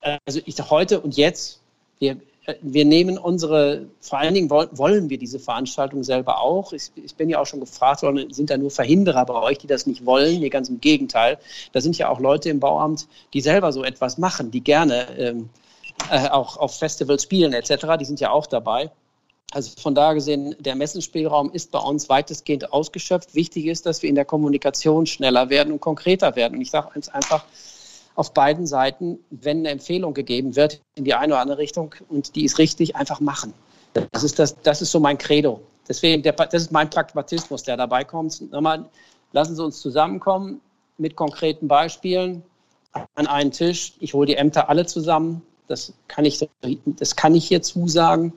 [0.00, 1.60] äh, also ich heute und jetzt,
[2.00, 2.16] wir,
[2.60, 6.72] wir nehmen unsere, vor allen Dingen wollen, wir diese Veranstaltung selber auch.
[6.72, 9.68] Ich, ich, bin ja auch schon gefragt worden, sind da nur Verhinderer bei euch, die
[9.68, 10.40] das nicht wollen?
[10.40, 11.38] Nee, ganz im Gegenteil.
[11.72, 15.50] Da sind ja auch Leute im Bauamt, die selber so etwas machen, die gerne ähm,
[16.10, 17.96] äh, auch auf Festivals spielen etc.
[18.00, 18.90] Die sind ja auch dabei.
[19.52, 23.34] Also von da gesehen, der Messenspielraum ist bei uns weitestgehend ausgeschöpft.
[23.34, 26.54] Wichtig ist, dass wir in der Kommunikation schneller werden und konkreter werden.
[26.54, 27.44] Und ich sage einfach,
[28.14, 32.34] auf beiden Seiten, wenn eine Empfehlung gegeben wird in die eine oder andere Richtung und
[32.36, 33.54] die ist richtig, einfach machen.
[34.12, 35.60] Das ist, das, das ist so mein Credo.
[35.88, 38.50] Deswegen, der, das ist mein Pragmatismus, der dabei kommt.
[38.52, 38.88] Nochmal,
[39.32, 40.60] lassen Sie uns zusammenkommen
[40.98, 42.42] mit konkreten Beispielen
[43.14, 43.94] an einen Tisch.
[43.98, 45.42] Ich hole die Ämter alle zusammen.
[45.68, 46.48] Das kann ich,
[46.84, 48.32] das kann ich hier zusagen.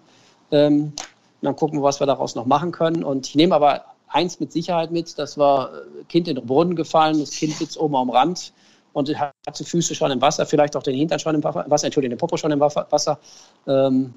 [0.51, 0.93] Ähm,
[1.41, 3.03] dann gucken wir, was wir daraus noch machen können.
[3.03, 6.75] Und ich nehme aber eins mit Sicherheit mit, das war äh, Kind in den Boden
[6.75, 8.53] gefallen, das Kind sitzt oben am Rand
[8.95, 12.11] und hat die Füße schon im Wasser, vielleicht auch den Hintern schon im Wasser, Entschuldigung,
[12.11, 13.19] den Popo schon im Wasser.
[13.67, 14.13] Ähm,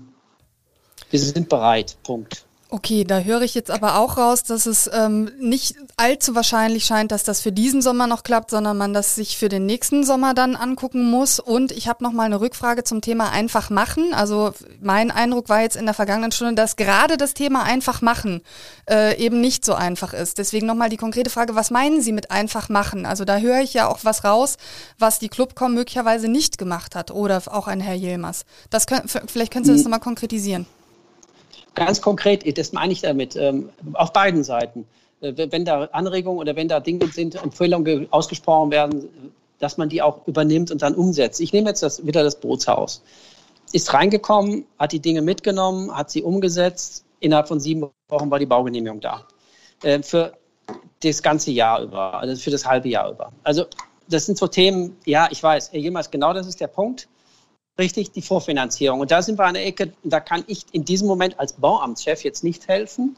[1.11, 1.97] wir sind bereit.
[2.05, 2.47] Punkt.
[2.71, 7.13] Okay, da höre ich jetzt aber auch raus, dass es ähm, nicht allzu wahrscheinlich scheint,
[7.13, 10.35] dass das für diesen Sommer noch klappt, sondern man das sich für den nächsten Sommer
[10.35, 11.41] dann angucken muss.
[11.41, 14.13] Und ich habe noch mal eine Rückfrage zum Thema einfach machen.
[14.13, 14.53] Also
[14.83, 18.43] mein Eindruck war jetzt in der vergangenen Stunde, dass gerade das Thema einfach machen
[18.89, 20.37] äh, eben nicht so einfach ist.
[20.37, 23.07] Deswegen noch mal die konkrete Frage: Was meinen Sie mit einfach machen?
[23.07, 24.59] Also da höre ich ja auch was raus,
[24.99, 28.45] was die Clubcom möglicherweise nicht gemacht hat oder auch ein Herr Yilmaz.
[28.69, 29.85] Das können, vielleicht können Sie das hm.
[29.85, 30.67] noch mal konkretisieren.
[31.79, 34.87] Ganz konkret, das meine ich damit, ähm, auf beiden Seiten.
[35.21, 39.09] Äh, wenn da Anregungen oder wenn da Dinge sind, Empfehlungen ausgesprochen werden,
[39.59, 41.41] dass man die auch übernimmt und dann umsetzt.
[41.41, 43.03] Ich nehme jetzt das, wieder das Bootshaus.
[43.73, 47.05] Ist reingekommen, hat die Dinge mitgenommen, hat sie umgesetzt.
[47.21, 49.27] Innerhalb von sieben Wochen war die Baugenehmigung da.
[49.83, 50.33] Äh, für
[51.03, 53.33] das ganze Jahr über, also für das halbe Jahr über.
[53.43, 53.67] Also
[54.09, 57.09] das sind so Themen, ja, ich weiß, jemals genau das ist der Punkt
[57.79, 59.01] richtig die Vorfinanzierung.
[59.01, 62.25] Und da sind wir an der Ecke, da kann ich in diesem Moment als Bauamtschef
[62.25, 63.17] jetzt nicht helfen.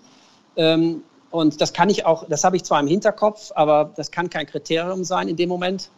[0.56, 4.28] Ähm, und das kann ich auch, das habe ich zwar im Hinterkopf, aber das kann
[4.28, 5.90] kein Kriterium sein in dem Moment.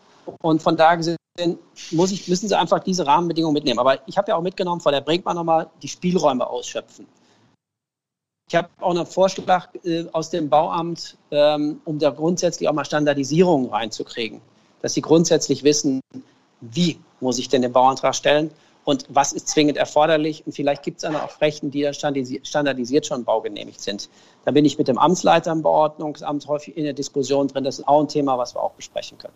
[0.43, 1.17] Und von da gesehen
[1.91, 3.79] muss ich, müssen Sie einfach diese Rahmenbedingungen mitnehmen.
[3.79, 7.07] Aber ich habe ja auch mitgenommen, vor der Brinkmann nochmal die Spielräume ausschöpfen.
[8.49, 12.85] Ich habe auch einen Vorschlag äh, aus dem Bauamt, ähm, um da grundsätzlich auch mal
[12.85, 14.43] Standardisierungen reinzukriegen.
[14.83, 16.01] Dass Sie grundsätzlich wissen,
[16.61, 18.51] wie muss ich denn den Bauantrag stellen
[18.85, 20.43] und was ist zwingend erforderlich.
[20.45, 24.09] Und vielleicht gibt es dann auch Flächen, die dann standardisiert schon baugenehmigt sind.
[24.45, 27.65] Da bin ich mit dem Amtsleiter im Beordnungsamt häufig in der Diskussion drin.
[27.65, 29.35] Das ist auch ein Thema, was wir auch besprechen können.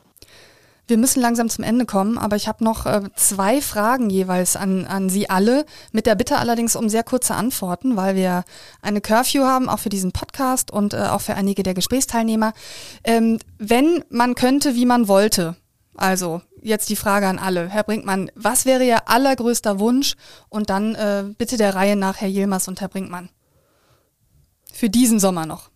[0.89, 4.84] Wir müssen langsam zum Ende kommen, aber ich habe noch äh, zwei Fragen jeweils an,
[4.84, 8.45] an Sie alle, mit der Bitte allerdings um sehr kurze Antworten, weil wir
[8.82, 12.53] eine Curfew haben, auch für diesen Podcast und äh, auch für einige der Gesprächsteilnehmer.
[13.03, 15.57] Ähm, wenn man könnte, wie man wollte,
[15.97, 17.68] also jetzt die Frage an alle.
[17.68, 20.14] Herr Brinkmann, was wäre Ihr allergrößter Wunsch?
[20.48, 23.30] Und dann äh, bitte der Reihe nach Herr Yilmaz und Herr Brinkmann.
[24.72, 25.70] Für diesen Sommer noch.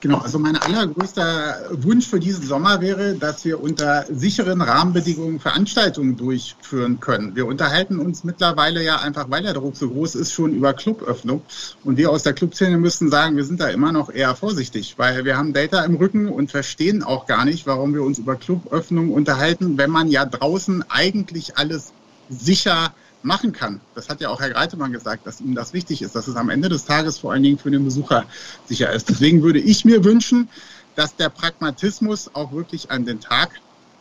[0.00, 6.16] Genau, also mein allergrößter Wunsch für diesen Sommer wäre, dass wir unter sicheren Rahmenbedingungen Veranstaltungen
[6.16, 7.34] durchführen können.
[7.34, 11.42] Wir unterhalten uns mittlerweile ja einfach, weil der Druck so groß ist, schon über Cluböffnung.
[11.82, 15.24] Und wir aus der Clubszene müssen sagen, wir sind da immer noch eher vorsichtig, weil
[15.24, 19.10] wir haben Data im Rücken und verstehen auch gar nicht, warum wir uns über Cluböffnung
[19.10, 21.92] unterhalten, wenn man ja draußen eigentlich alles
[22.28, 23.80] sicher machen kann.
[23.94, 26.50] Das hat ja auch Herr Greitemann gesagt, dass ihm das wichtig ist, dass es am
[26.50, 28.24] Ende des Tages vor allen Dingen für den Besucher
[28.66, 29.08] sicher ist.
[29.08, 30.48] Deswegen würde ich mir wünschen,
[30.94, 33.50] dass der Pragmatismus auch wirklich an den Tag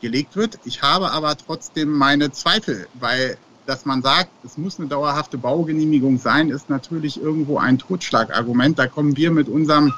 [0.02, 0.60] gelegt wird.
[0.66, 3.38] Ich habe aber trotzdem meine Zweifel, weil
[3.68, 8.80] dass man sagt, es muss eine dauerhafte Baugenehmigung sein, ist natürlich irgendwo ein Totschlagargument.
[8.80, 9.94] Da kommen wir mit unserem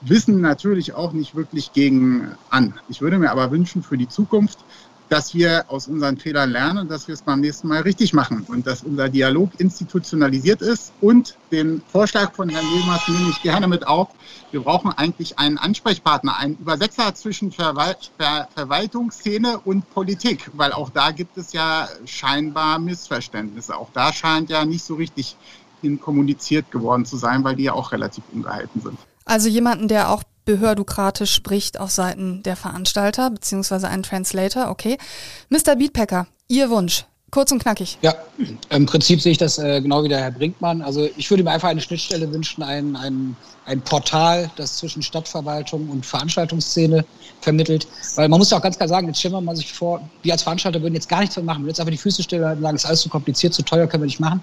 [0.00, 2.74] Wissen natürlich auch nicht wirklich gegen an.
[2.88, 4.58] Ich würde mir aber wünschen für die Zukunft,
[5.08, 8.44] dass wir aus unseren Fehlern lernen und dass wir es beim nächsten Mal richtig machen
[8.48, 10.92] und dass unser Dialog institutionalisiert ist.
[11.00, 14.08] Und den Vorschlag von Herrn Wilmers nehme ich gerne mit auf.
[14.50, 20.90] Wir brauchen eigentlich einen Ansprechpartner, einen Übersetzer zwischen Verwal Ver Verwaltungsszene und Politik, weil auch
[20.90, 23.76] da gibt es ja scheinbar Missverständnisse.
[23.76, 25.36] Auch da scheint ja nicht so richtig
[25.80, 28.98] hin kommuniziert geworden zu sein, weil die ja auch relativ ungehalten sind.
[29.26, 34.98] Also jemanden, der auch behördokratisch spricht auf Seiten der Veranstalter, beziehungsweise einen Translator, okay.
[35.48, 35.76] Mr.
[35.76, 37.04] Beatpacker, Ihr Wunsch.
[37.30, 37.98] kurz und knackig.
[38.00, 38.14] Ja,
[38.70, 40.82] im Prinzip sehe ich das äh, genau wie der Herr Brinkmann.
[40.82, 43.36] Also ich würde mir einfach eine Schnittstelle wünschen, ein, ein,
[43.66, 47.04] ein Portal, das zwischen Stadtverwaltung und Veranstaltungsszene
[47.40, 47.86] vermittelt.
[48.16, 50.32] Weil man muss ja auch ganz klar sagen, jetzt stellen wir mal sich vor, wir
[50.32, 51.58] als Veranstalter würden jetzt gar nichts mehr machen.
[51.58, 53.86] Wir würden jetzt einfach die Füße stellen und sagen, ist alles zu kompliziert, zu teuer,
[53.86, 54.42] können wir nicht machen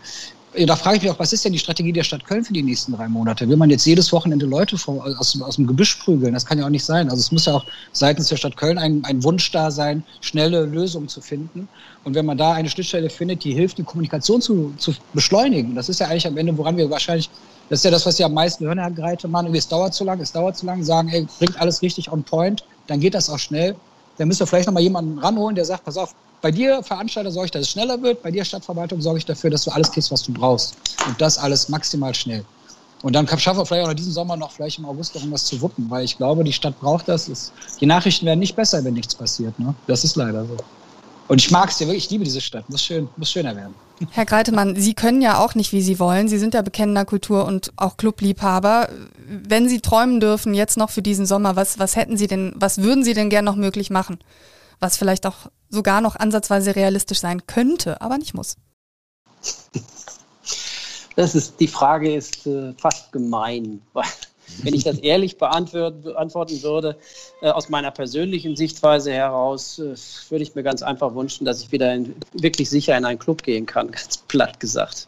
[0.53, 2.61] da frage ich mich auch, was ist denn die Strategie der Stadt Köln für die
[2.61, 3.47] nächsten drei Monate?
[3.47, 6.34] Will man jetzt jedes Wochenende Leute vor, aus, aus dem Gebüsch prügeln?
[6.34, 7.09] Das kann ja auch nicht sein.
[7.09, 10.65] Also es muss ja auch seitens der Stadt Köln ein, ein Wunsch da sein, schnelle
[10.65, 11.69] Lösungen zu finden.
[12.03, 15.88] Und wenn man da eine Schnittstelle findet, die hilft, die Kommunikation zu, zu beschleunigen, das
[15.88, 17.30] ist ja eigentlich am Ende, woran wir wahrscheinlich,
[17.72, 20.19] das ist ja das, was Sie am meisten hören, Herr Greitemann, es dauert zu lang,
[20.19, 23.39] es dauert zu lang, sagen, ey, bringt alles richtig on point, dann geht das auch
[23.39, 23.78] schnell.
[24.17, 27.45] Dann müsst ihr vielleicht nochmal jemanden ranholen, der sagt, pass auf, bei dir, Veranstalter, sorge
[27.45, 28.22] ich, dass es schneller wird.
[28.24, 30.76] Bei dir, Stadtverwaltung, sorge ich dafür, dass du alles kriegst, was du brauchst.
[31.07, 32.43] Und das alles maximal schnell.
[33.03, 35.61] Und dann schaffen wir vielleicht auch diesen Sommer noch, vielleicht im August noch was zu
[35.61, 37.53] wuppen, weil ich glaube, die Stadt braucht das.
[37.80, 39.57] Die Nachrichten werden nicht besser, wenn nichts passiert.
[39.57, 39.74] Ne?
[39.88, 40.57] Das ist leider so.
[41.32, 42.69] Und ich mag es ja wirklich, ich liebe diese Stadt.
[42.69, 43.73] Muss, schön, muss schöner werden.
[44.09, 46.27] Herr Greitemann, Sie können ja auch nicht, wie Sie wollen.
[46.27, 48.89] Sie sind ja bekennender Kultur- und auch Clubliebhaber.
[49.27, 52.79] Wenn Sie träumen dürfen, jetzt noch für diesen Sommer, was, was hätten Sie denn, was
[52.79, 54.19] würden Sie denn gern noch möglich machen?
[54.82, 58.57] was vielleicht auch sogar noch ansatzweise realistisch sein könnte, aber nicht muss.
[61.15, 64.05] Das ist, die Frage ist äh, fast gemein, weil
[64.64, 66.97] wenn ich das ehrlich beantworten würde,
[67.41, 69.95] äh, aus meiner persönlichen Sichtweise heraus, äh,
[70.30, 73.43] würde ich mir ganz einfach wünschen, dass ich wieder in, wirklich sicher in einen Club
[73.43, 75.08] gehen kann, ganz platt gesagt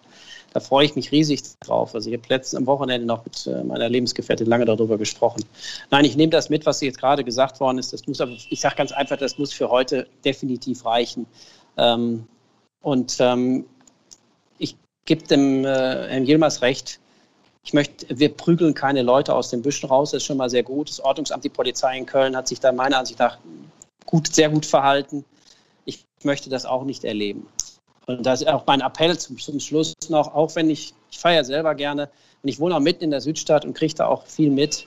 [0.53, 1.95] da freue ich mich riesig drauf.
[1.95, 5.43] Also ich habe letztens am Wochenende noch mit äh, meiner Lebensgefährtin lange darüber gesprochen.
[5.89, 7.91] Nein, ich nehme das mit, was jetzt gerade gesagt worden ist.
[7.91, 11.25] Das muss aber, ich sage ganz einfach, das muss für heute definitiv reichen.
[11.77, 12.27] Ähm,
[12.81, 13.65] und ähm,
[14.59, 14.75] ich
[15.05, 16.99] gebe dem äh, Herrn Yilmaz recht.
[17.63, 20.63] Ich möchte, wir prügeln keine Leute aus den Büschen raus, das ist schon mal sehr
[20.63, 20.89] gut.
[20.89, 23.37] Das Ordnungsamt, die Polizei in Köln hat sich da meiner Ansicht nach
[24.05, 25.23] gut, sehr gut verhalten.
[25.85, 27.47] Ich möchte das auch nicht erleben.
[28.05, 31.45] Und da ist auch mein Appell zum, zum Schluss noch, auch wenn ich, ich feiere
[31.45, 32.09] selber gerne
[32.41, 34.85] und ich wohne auch mitten in der Südstadt und kriege da auch viel mit,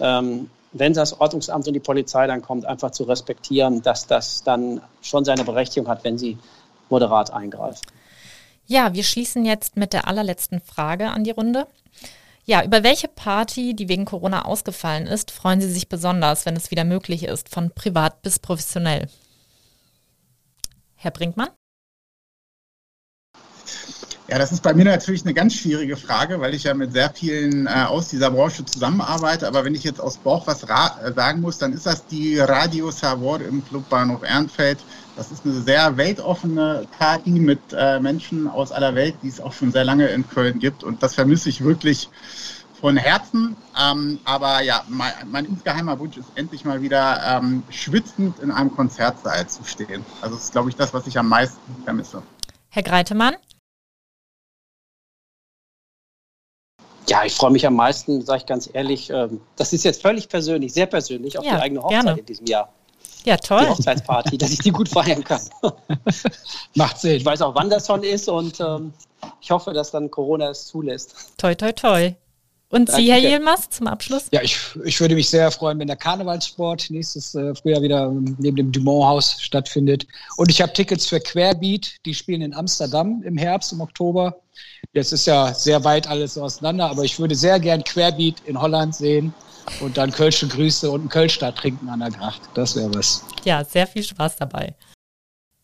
[0.00, 4.80] ähm, wenn das Ordnungsamt und die Polizei dann kommt, einfach zu respektieren, dass das dann
[5.02, 6.38] schon seine Berechtigung hat, wenn sie
[6.88, 7.84] moderat eingreift.
[8.66, 11.66] Ja, wir schließen jetzt mit der allerletzten Frage an die Runde.
[12.46, 16.70] Ja, über welche Party, die wegen Corona ausgefallen ist, freuen Sie sich besonders, wenn es
[16.70, 19.08] wieder möglich ist, von privat bis professionell?
[20.96, 21.48] Herr Brinkmann?
[24.28, 27.10] Ja, das ist bei mir natürlich eine ganz schwierige Frage, weil ich ja mit sehr
[27.10, 29.46] vielen äh, aus dieser Branche zusammenarbeite.
[29.46, 32.90] Aber wenn ich jetzt aus Bauch was äh, sagen muss, dann ist das die Radio
[32.90, 34.78] Savor im Clubbahnhof Ehrenfeld.
[35.16, 39.52] Das ist eine sehr weltoffene Party mit äh, Menschen aus aller Welt, die es auch
[39.52, 40.82] schon sehr lange in Köln gibt.
[40.82, 42.08] Und das vermisse ich wirklich
[42.80, 43.56] von Herzen.
[43.80, 48.74] Ähm, aber ja, mein, mein, insgeheimer Wunsch ist endlich mal wieder ähm, schwitzend in einem
[48.74, 50.04] Konzertsaal zu stehen.
[50.20, 52.22] Also das ist, glaube ich, das, was ich am meisten vermisse.
[52.70, 53.36] Herr Greitemann?
[57.08, 59.10] Ja, ich freue mich am meisten, sage ich ganz ehrlich.
[59.10, 62.20] Ähm, das ist jetzt völlig persönlich, sehr persönlich, auf ja, die eigene Hochzeit gerne.
[62.20, 62.72] in diesem Jahr.
[63.24, 63.62] Ja, toll.
[63.62, 65.40] Die Hochzeitsparty, dass ich die gut feiern kann.
[66.74, 67.16] Macht Sinn.
[67.16, 68.92] Ich weiß auch, wann das schon ist und ähm,
[69.40, 71.14] ich hoffe, dass dann Corona es zulässt.
[71.38, 72.14] Toi, toi, toi.
[72.70, 74.26] Und Sie, Herr Jelmas, zum Abschluss?
[74.32, 78.56] Ja, ich, ich würde mich sehr freuen, wenn der Karnevalssport nächstes äh, Frühjahr wieder neben
[78.56, 80.08] dem Dumont-Haus stattfindet.
[80.36, 84.40] Und ich habe Tickets für Querbeat, die spielen in Amsterdam im Herbst, im Oktober.
[84.92, 88.94] Jetzt ist ja sehr weit alles auseinander, aber ich würde sehr gern Querbeat in Holland
[88.96, 89.32] sehen
[89.80, 92.42] und dann Kölsche Grüße und einen Kölschstadt trinken an der Gracht.
[92.54, 93.24] Das wäre was.
[93.44, 94.74] Ja, sehr viel Spaß dabei.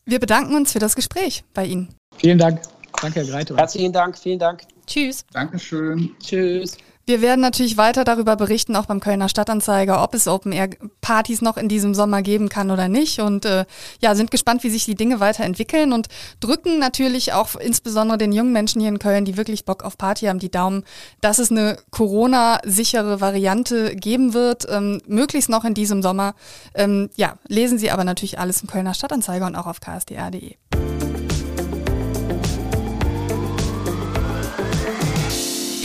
[0.05, 1.95] Wir bedanken uns für das Gespräch bei Ihnen.
[2.17, 2.61] Vielen Dank.
[3.01, 3.55] Danke, Herr Greite.
[3.55, 4.17] Herzlichen Dank.
[4.17, 4.63] Vielen Dank.
[4.85, 5.25] Tschüss.
[5.31, 6.15] Dankeschön.
[6.19, 6.77] Tschüss.
[7.05, 11.67] Wir werden natürlich weiter darüber berichten, auch beim Kölner Stadtanzeiger, ob es Open-Air-Partys noch in
[11.67, 13.19] diesem Sommer geben kann oder nicht.
[13.19, 13.65] Und äh,
[13.99, 16.07] ja, sind gespannt, wie sich die Dinge weiterentwickeln und
[16.39, 20.27] drücken natürlich auch insbesondere den jungen Menschen hier in Köln, die wirklich Bock auf Party
[20.27, 20.83] haben, die Daumen,
[21.21, 26.35] dass es eine Corona-sichere Variante geben wird, ähm, möglichst noch in diesem Sommer.
[26.75, 30.60] Ähm, ja, lesen Sie aber natürlich alles im Kölner Stadtanzeiger und auch auf ksdr.de.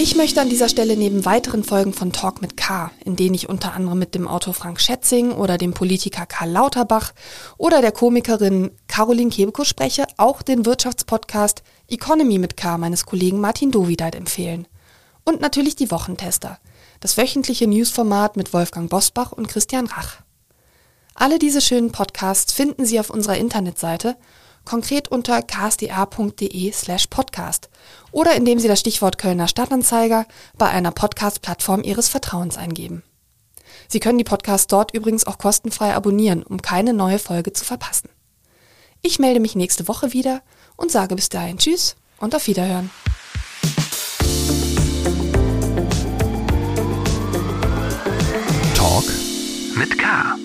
[0.06, 3.48] Ich möchte an dieser Stelle neben weiteren Folgen von Talk mit K, in denen ich
[3.48, 7.12] unter anderem mit dem Autor Frank Schätzing oder dem Politiker Karl Lauterbach
[7.58, 13.72] oder der Komikerin Caroline Kebekus spreche, auch den Wirtschaftspodcast Economy mit K meines Kollegen Martin
[13.72, 14.68] Dovideit empfehlen.
[15.24, 16.60] Und natürlich die Wochentester,
[17.00, 20.18] das wöchentliche Newsformat mit Wolfgang Bosbach und Christian Rach.
[21.16, 24.16] Alle diese schönen Podcasts finden Sie auf unserer Internetseite
[24.66, 27.70] konkret unter ksda.de slash podcast
[28.16, 30.24] oder indem Sie das Stichwort Kölner Stadtanzeiger
[30.56, 33.02] bei einer Podcast-Plattform Ihres Vertrauens eingeben.
[33.88, 38.08] Sie können die Podcasts dort übrigens auch kostenfrei abonnieren, um keine neue Folge zu verpassen.
[39.02, 40.40] Ich melde mich nächste Woche wieder
[40.76, 42.90] und sage bis dahin Tschüss und auf Wiederhören.
[48.74, 49.04] Talk
[49.74, 50.36] mit K.